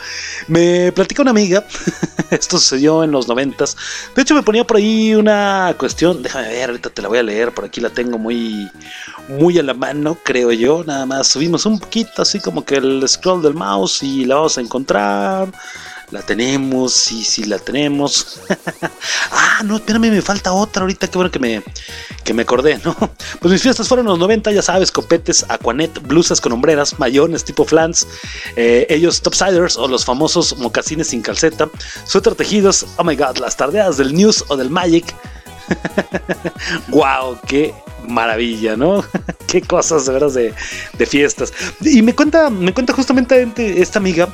[0.47, 1.65] Me platica una amiga,
[2.29, 3.75] esto sucedió en los noventas.
[4.15, 7.23] De hecho, me ponía por ahí una cuestión, déjame ver, ahorita te la voy a
[7.23, 8.69] leer, por aquí la tengo muy,
[9.27, 10.83] muy a la mano, creo yo.
[10.85, 14.57] Nada más subimos un poquito así como que el scroll del mouse y la vamos
[14.57, 15.47] a encontrar.
[16.11, 18.41] La tenemos, sí, sí, la tenemos.
[19.31, 21.63] ah, no, espérame, me falta otra ahorita, qué bueno que me,
[22.23, 22.95] que me acordé, ¿no?
[23.39, 27.63] Pues mis fiestas fueron los 90, ya sabes, copetes, aquanet, blusas con hombreras, mayones tipo
[27.63, 28.07] flans,
[28.55, 31.69] eh, ellos topsiders o los famosos mocasines sin calceta,
[32.05, 35.15] suéter tejidos, oh my god, las tardeadas del News o del Magic.
[36.87, 37.71] wow, qué
[38.07, 39.05] maravilla, ¿no?
[39.45, 40.55] qué cosas de veras de,
[40.97, 41.53] de fiestas.
[41.81, 44.27] Y me cuenta, me cuenta justamente esta amiga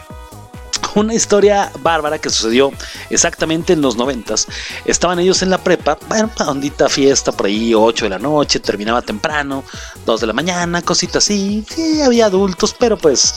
[0.95, 2.71] una historia bárbara que sucedió
[3.09, 4.47] exactamente en los noventas.
[4.85, 9.01] Estaban ellos en la prepa, bueno, ondita fiesta por ahí, 8 de la noche, terminaba
[9.01, 9.63] temprano,
[10.05, 11.65] 2 de la mañana, cositas así.
[11.69, 13.35] Sí, había adultos, pero pues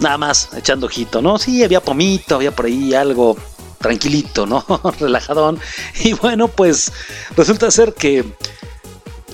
[0.00, 1.38] nada más echando ojito, ¿no?
[1.38, 3.36] Sí, había pomito, había por ahí algo
[3.78, 4.64] tranquilito, ¿no?
[5.00, 5.58] Relajadón.
[6.02, 6.92] Y bueno, pues
[7.36, 8.24] resulta ser que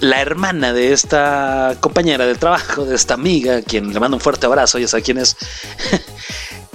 [0.01, 4.47] la hermana de esta compañera del trabajo, de esta amiga, quien le manda un fuerte
[4.47, 5.37] abrazo, ya sabe quién es,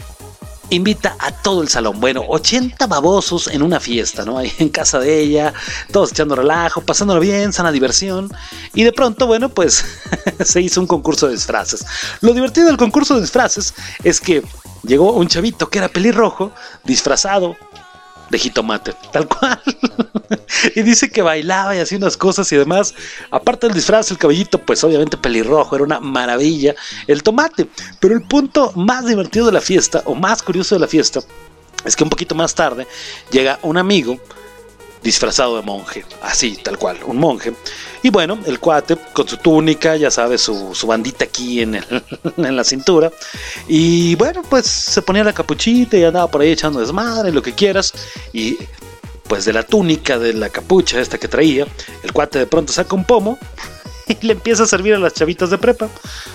[0.72, 2.00] invita a todo el salón.
[2.00, 4.38] Bueno, 80 babosos en una fiesta, ¿no?
[4.38, 5.54] Ahí en casa de ella,
[5.92, 8.32] todos echando relajo, pasándolo bien, sana diversión.
[8.74, 9.86] Y de pronto, bueno, pues
[10.44, 11.86] se hizo un concurso de disfraces.
[12.22, 14.44] Lo divertido del concurso de disfraces es que
[14.84, 16.52] llegó un chavito que era pelirrojo,
[16.84, 17.56] disfrazado
[18.32, 19.62] de jitomate, tal cual.
[20.76, 22.96] y dice que bailaba y hacía unas cosas y demás.
[23.30, 26.74] Aparte del disfraz, el cabellito, pues obviamente pelirrojo, era una maravilla.
[27.08, 27.68] El tomate.
[28.00, 31.20] Pero el punto más divertido de la fiesta, o más curioso de la fiesta,
[31.86, 32.88] es que un poquito más tarde
[33.32, 34.18] llega un amigo
[35.04, 37.54] disfrazado de monje, así, tal cual, un monje.
[38.04, 42.04] Y bueno, el cuate con su túnica, ya sabes, su, su bandita aquí en, el-
[42.38, 43.12] en la cintura.
[43.68, 47.54] Y bueno, pues se ponía la capuchita y andaba por ahí echando desmadre, lo que
[47.54, 47.94] quieras.
[48.34, 48.58] Y
[49.28, 51.66] pues de la túnica, de la capucha esta que traía,
[52.04, 53.38] el cuate de pronto saca un pomo
[54.08, 55.88] y le empieza a servir a las chavitas de prepa.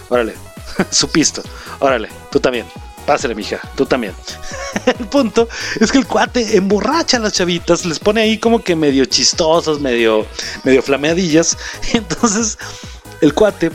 [0.09, 0.35] Órale,
[0.91, 1.43] su pisto,
[1.81, 2.67] órale, tú también.
[3.07, 4.15] Pásale, mija, tú también.
[4.99, 5.49] el punto
[5.81, 9.79] es que el cuate emborracha a las chavitas, les pone ahí como que medio chistosas,
[9.79, 10.27] medio,
[10.65, 11.57] medio flameadillas.
[11.93, 12.59] Entonces,
[13.21, 13.71] el cuate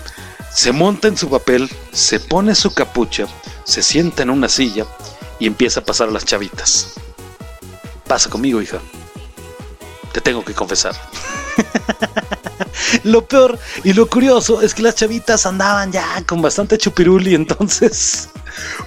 [0.53, 3.25] se monta en su papel, se pone su capucha,
[3.63, 4.85] se sienta en una silla
[5.39, 6.95] y empieza a pasar a las chavitas.
[8.05, 8.79] Pasa conmigo, hija.
[10.11, 10.93] Te tengo que confesar.
[13.03, 18.29] lo peor y lo curioso es que las chavitas andaban ya con bastante chupiruli, entonces,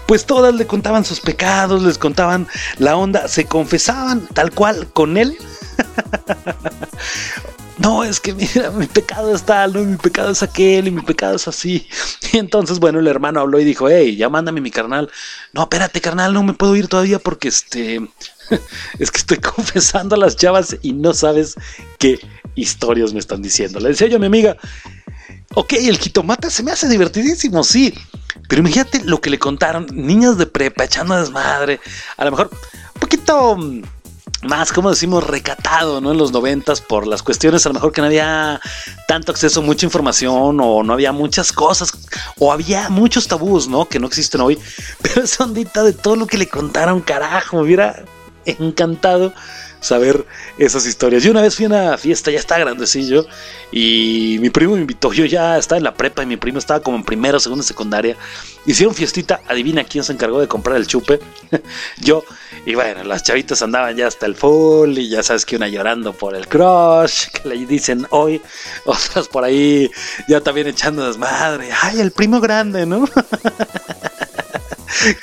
[0.07, 2.47] pues todas le contaban sus pecados, les contaban
[2.79, 5.37] la onda, se confesaban tal cual con él.
[7.77, 11.03] No, es que mira, mi pecado es tal, no, mi pecado es aquel y mi
[11.03, 11.89] pecado es así.
[12.33, 15.11] Y entonces, bueno, el hermano habló y dijo, hey, ya mándame mi carnal.
[15.53, 18.01] No, espérate, carnal, no me puedo ir todavía porque este,
[18.99, 21.57] es que estoy confesando a las chavas y no sabes
[21.99, 22.18] qué
[22.55, 23.81] historias me están diciendo.
[23.81, 24.57] Le decía yo a mi amiga,
[25.55, 27.95] ok, el jitomate se me hace divertidísimo, sí.
[28.49, 31.81] Pero imagínate lo que le contaron, niñas de prepa echando desmadre,
[32.17, 32.51] a lo mejor
[32.95, 33.83] un poquito mm,
[34.43, 36.13] más, como decimos, recatado, ¿no?
[36.13, 38.61] En los noventas por las cuestiones, a lo mejor que no había
[39.09, 41.93] tanto acceso, mucha información, o no había muchas cosas,
[42.39, 43.87] o había muchos tabús, ¿no?
[43.87, 44.59] Que no existen hoy.
[45.03, 48.05] Pero esa ondita de todo lo que le contaron, carajo, me hubiera
[48.45, 49.33] encantado
[49.85, 50.24] saber
[50.57, 51.22] esas historias.
[51.22, 53.26] Yo una vez fui a una fiesta, ya estaba grandecillo,
[53.70, 55.12] y mi primo me invitó.
[55.12, 58.16] Yo ya estaba en la prepa y mi primo estaba como en primero, segunda, secundaria.
[58.64, 61.20] Hicieron fiestita, adivina quién se encargó de comprar el chupe.
[62.01, 62.24] Yo,
[62.64, 66.14] y bueno, las chavitas andaban ya hasta el full, y ya sabes que una llorando
[66.14, 68.41] por el crush, que le dicen hoy,
[68.87, 69.91] otras por ahí
[70.28, 71.68] ya también echando desmadre.
[71.82, 73.05] Ay, el primo grande, ¿no?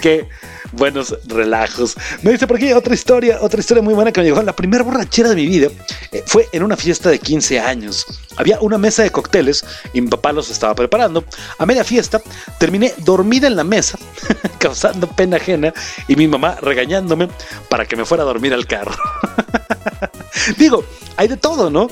[0.01, 0.29] que
[0.71, 1.95] buenos relajos.
[2.21, 4.41] Me dice por aquí otra historia, otra historia muy buena que me llegó.
[4.41, 5.69] La primera borrachera de mi vida
[6.11, 8.05] eh, fue en una fiesta de 15 años.
[8.37, 11.23] Había una mesa de cócteles y mi papá los estaba preparando.
[11.57, 12.21] A media fiesta
[12.57, 13.97] terminé dormida en la mesa,
[14.59, 15.73] causando pena ajena
[16.07, 17.27] y mi mamá regañándome
[17.69, 18.95] para que me fuera a dormir al carro.
[20.57, 20.83] Digo,
[21.17, 21.89] hay de todo, ¿no?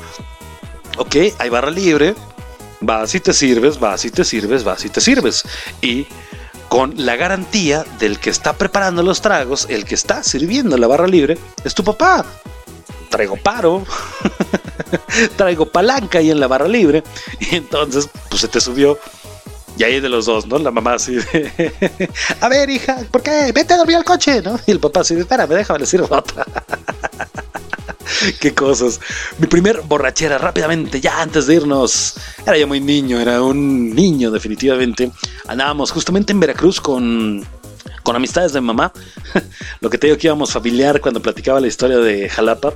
[0.98, 2.16] Ok, hay barra libre,
[2.82, 5.44] vas y te sirves, vas y te sirves, vas y te sirves.
[5.82, 6.08] Y
[6.70, 11.08] con la garantía del que está preparando los tragos, el que está sirviendo la barra
[11.08, 12.26] libre, es tu papá.
[13.10, 13.84] Traigo paro,
[15.36, 17.04] traigo palanca ahí en la barra libre,
[17.40, 19.00] y entonces pues se te subió.
[19.78, 20.60] Y ahí de los dos, ¿no?
[20.60, 22.10] La mamá así de,
[22.42, 23.52] a ver, hija, ¿por qué?
[23.54, 24.60] Vete a dormir al coche, ¿no?
[24.68, 26.46] Y el papá así de, espérame, déjame decir otra.
[28.40, 29.00] Qué cosas.
[29.38, 32.16] Mi primer borrachera, rápidamente, ya antes de irnos.
[32.46, 35.12] Era yo muy niño, era un niño definitivamente.
[35.48, 37.46] Andábamos justamente en Veracruz con,
[38.04, 38.92] con amistades de mamá.
[39.82, 42.74] Lo que te digo que íbamos familiar cuando platicaba la historia de Jalapa.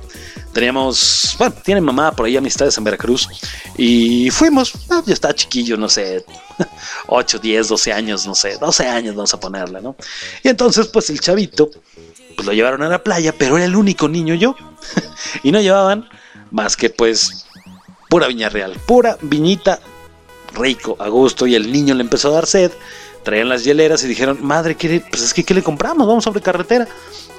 [0.52, 3.28] Teníamos, bueno, tiene mamá por ahí amistades en Veracruz.
[3.76, 6.24] Y fuimos, ah, yo estaba chiquillo, no sé,
[7.08, 9.96] 8, 10, 12 años, no sé, 12 años vamos a ponerle, ¿no?
[10.42, 11.70] Y entonces pues el chavito
[12.36, 14.56] pues lo llevaron a la playa, pero era el único niño yo.
[15.42, 16.08] y no llevaban
[16.50, 17.46] más que pues
[18.08, 19.80] pura viña real, pura viñita
[20.54, 21.46] rico, a gusto.
[21.46, 22.72] Y el niño le empezó a dar sed.
[23.22, 26.06] Traían las hieleras y dijeron, madre, ¿qué, pues es que ¿qué le compramos?
[26.06, 26.86] Vamos sobre carretera.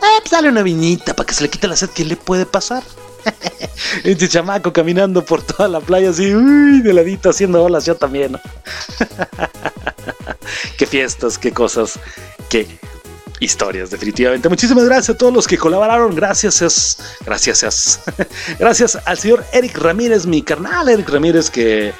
[0.01, 1.89] Ah, pues dale una viñita para que se le quite la sed.
[1.89, 2.83] ¿Qué le puede pasar?
[4.03, 8.39] este chamaco caminando por toda la playa así, uy, de ladito haciendo olas, yo también.
[10.77, 11.99] qué fiestas, qué cosas,
[12.49, 12.67] qué
[13.39, 14.49] historias, definitivamente.
[14.49, 16.15] Muchísimas gracias a todos los que colaboraron.
[16.15, 17.99] Gracias, es- gracias, es-
[18.59, 21.93] gracias al señor Eric Ramírez, mi carnal Eric Ramírez, que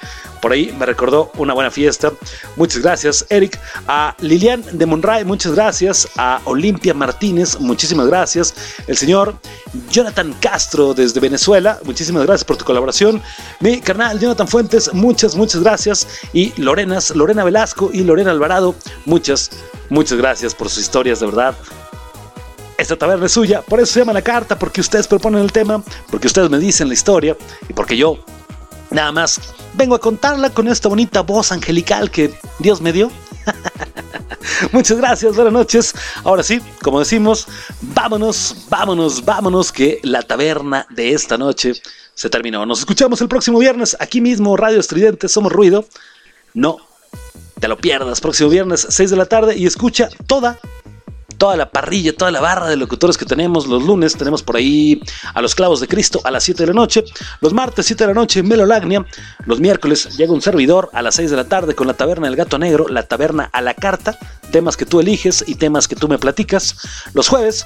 [0.45, 2.13] por ahí me recordó una buena fiesta.
[2.55, 3.59] Muchas gracias, Eric.
[3.87, 6.07] A Lilian de Monray, muchas gracias.
[6.17, 8.53] A Olimpia Martínez, muchísimas gracias.
[8.85, 9.33] El señor
[9.89, 13.23] Jonathan Castro desde Venezuela, muchísimas gracias por tu colaboración.
[13.59, 16.07] Mi carnal Jonathan Fuentes, muchas, muchas gracias.
[16.31, 18.75] Y Lorenas, Lorena Velasco y Lorena Alvarado,
[19.05, 19.49] muchas,
[19.89, 21.55] muchas gracias por sus historias, de verdad.
[22.77, 25.81] Esta taberna es suya, por eso se llama la carta, porque ustedes proponen el tema,
[26.11, 27.35] porque ustedes me dicen la historia
[27.67, 28.19] y porque yo
[28.91, 29.39] nada más
[29.73, 33.11] vengo a contarla con esta bonita voz angelical que Dios me dio.
[34.71, 35.93] Muchas gracias, buenas noches.
[36.23, 37.47] Ahora sí, como decimos,
[37.81, 41.73] vámonos, vámonos, vámonos, que la taberna de esta noche
[42.13, 42.65] se terminó.
[42.65, 45.86] Nos escuchamos el próximo viernes, aquí mismo, Radio Estridente, Somos Ruido.
[46.53, 46.77] No
[47.59, 50.59] te lo pierdas, próximo viernes, 6 de la tarde, y escucha toda
[51.38, 54.15] toda la parrilla, toda la barra de locutores que tenemos los lunes.
[54.15, 55.01] Tenemos por ahí
[55.33, 57.03] a los clavos de Cristo a las 7 de la noche.
[57.41, 59.05] Los martes 7 de la noche, Melolagnia.
[59.45, 62.36] Los miércoles llega un servidor a las 6 de la tarde con la taberna del
[62.36, 64.17] gato negro, la taberna a la carta.
[64.51, 66.75] Temas que tú eliges y temas que tú me platicas.
[67.13, 67.65] Los jueves,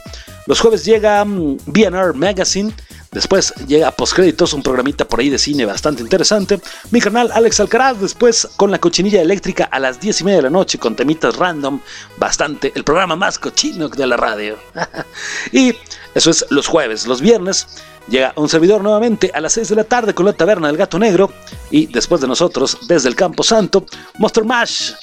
[0.49, 2.73] los jueves llega mm, BNR Magazine.
[3.11, 6.59] Después llega Postcréditos, un programita por ahí de cine bastante interesante.
[6.89, 10.43] Mi canal Alex Alcaraz, después con la cochinilla eléctrica a las 10 y media de
[10.43, 11.79] la noche con temitas random,
[12.17, 14.57] bastante, el programa más cochino de la radio.
[15.51, 15.75] y
[16.15, 17.67] eso es los jueves, los viernes.
[18.07, 20.97] Llega un servidor nuevamente a las 6 de la tarde con la taberna del gato
[20.97, 21.31] negro.
[21.69, 23.85] Y después de nosotros, desde el Campo Santo,
[24.17, 24.93] Monster Mash,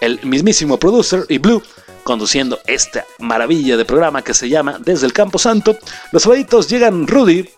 [0.00, 1.60] el mismísimo producer y Blue
[2.04, 5.76] conduciendo esta maravilla de programa que se llama Desde el Campo Santo.
[6.12, 7.48] Los sábaditos llegan Rudy,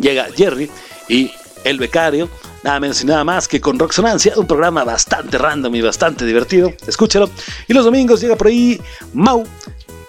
[0.00, 0.70] llega Jerry
[1.08, 1.30] y
[1.64, 2.28] el becario,
[2.62, 6.72] nada menos y nada más que con Roxonancia, un programa bastante random y bastante divertido,
[6.86, 7.30] escúchalo.
[7.68, 8.80] Y los domingos llega por ahí
[9.12, 9.44] Mau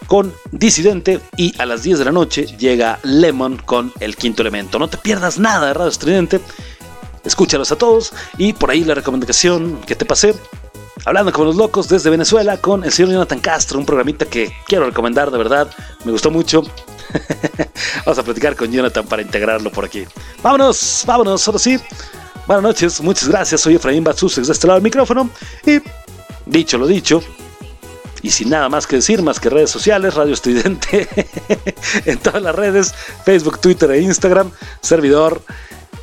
[0.08, 4.80] con Disidente y a las 10 de la noche llega Lemon con El Quinto Elemento.
[4.80, 6.40] No te pierdas nada de Radio Estridente,
[7.24, 10.36] escúchalos a todos y por ahí la recomendación que te pasé
[11.04, 14.86] Hablando con los locos desde Venezuela con el señor Jonathan Castro, un programita que quiero
[14.86, 15.70] recomendar de verdad,
[16.04, 16.64] me gustó mucho.
[18.06, 20.06] Vamos a platicar con Jonathan para integrarlo por aquí.
[20.42, 21.80] Vámonos, vámonos, ahora sí.
[22.48, 23.62] Buenas noches, muchas gracias.
[23.62, 25.30] Soy Efraín Batsusex de este lado del micrófono.
[25.66, 25.80] Y
[26.46, 27.22] dicho lo dicho,
[28.26, 31.08] y sin nada más que decir, más que redes sociales, Radio Estridente
[32.06, 32.94] en todas las redes,
[33.24, 34.52] Facebook, Twitter e Instagram,
[34.82, 35.42] servidor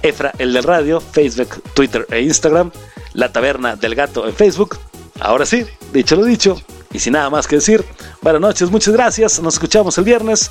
[0.03, 2.71] Efra, el del radio, Facebook, Twitter e Instagram,
[3.15, 4.79] La Taberna del Gato en Facebook.
[5.21, 6.61] Ahora sí, dicho lo dicho,
[6.93, 7.85] y sin nada más que decir,
[8.21, 10.51] buenas noches, muchas gracias, nos escuchamos el viernes,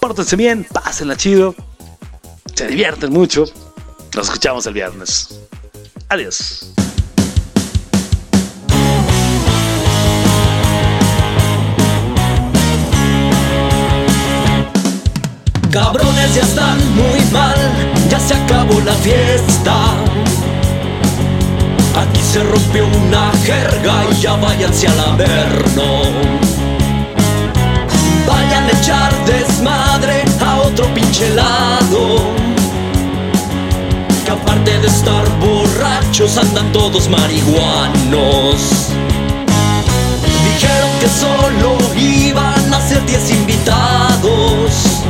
[0.00, 1.54] pórtense bien, pásenla chido,
[2.54, 3.44] se divierten mucho,
[4.14, 5.40] nos escuchamos el viernes.
[6.08, 6.72] Adiós.
[15.70, 17.56] Cabrones ya están muy mal,
[18.10, 20.09] ya se acabó la fiesta.
[22.00, 26.02] Aquí se rompió una jerga y ya váyanse al averno.
[28.26, 32.32] Vayan a echar desmadre a otro pinche lado.
[34.24, 38.88] Que aparte de estar borrachos andan todos marihuanos.
[40.44, 45.02] Dijeron que solo iban a ser 10 invitados.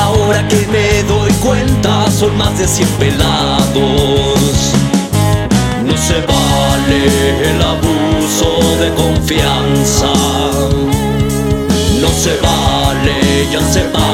[0.00, 4.73] Ahora que me doy cuenta son más de 100 pelados.
[6.04, 10.12] No se vale el abuso de confianza.
[11.98, 14.13] No se vale, ya se pasaron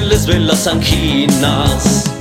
[0.00, 2.19] l-izbilla sankinas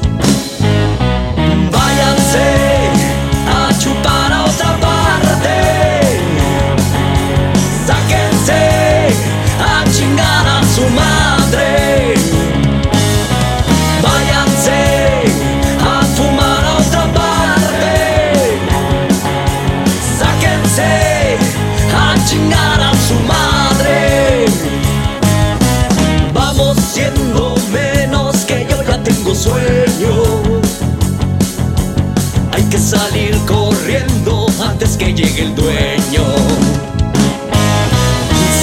[35.19, 36.23] llegue el dueño.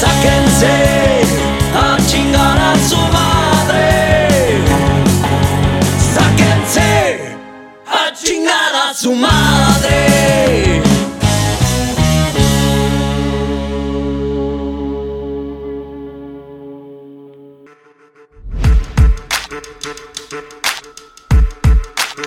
[0.01, 1.23] Sáquense
[1.75, 4.29] a chingar a su madre.
[6.15, 7.21] Sáquense
[7.87, 10.27] a chingar a su madre.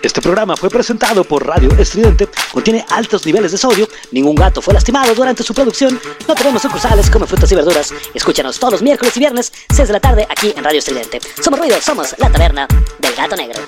[0.01, 4.73] Este programa fue presentado por Radio Estridente, contiene altos niveles de sodio, ningún gato fue
[4.73, 7.94] lastimado durante su producción, no tenemos sucursales, come frutas y verduras.
[8.14, 11.19] Escúchanos todos los miércoles y viernes, 6 de la tarde, aquí en Radio Estridente.
[11.41, 12.68] Somos Ruido, somos la taberna
[12.99, 13.60] del gato negro.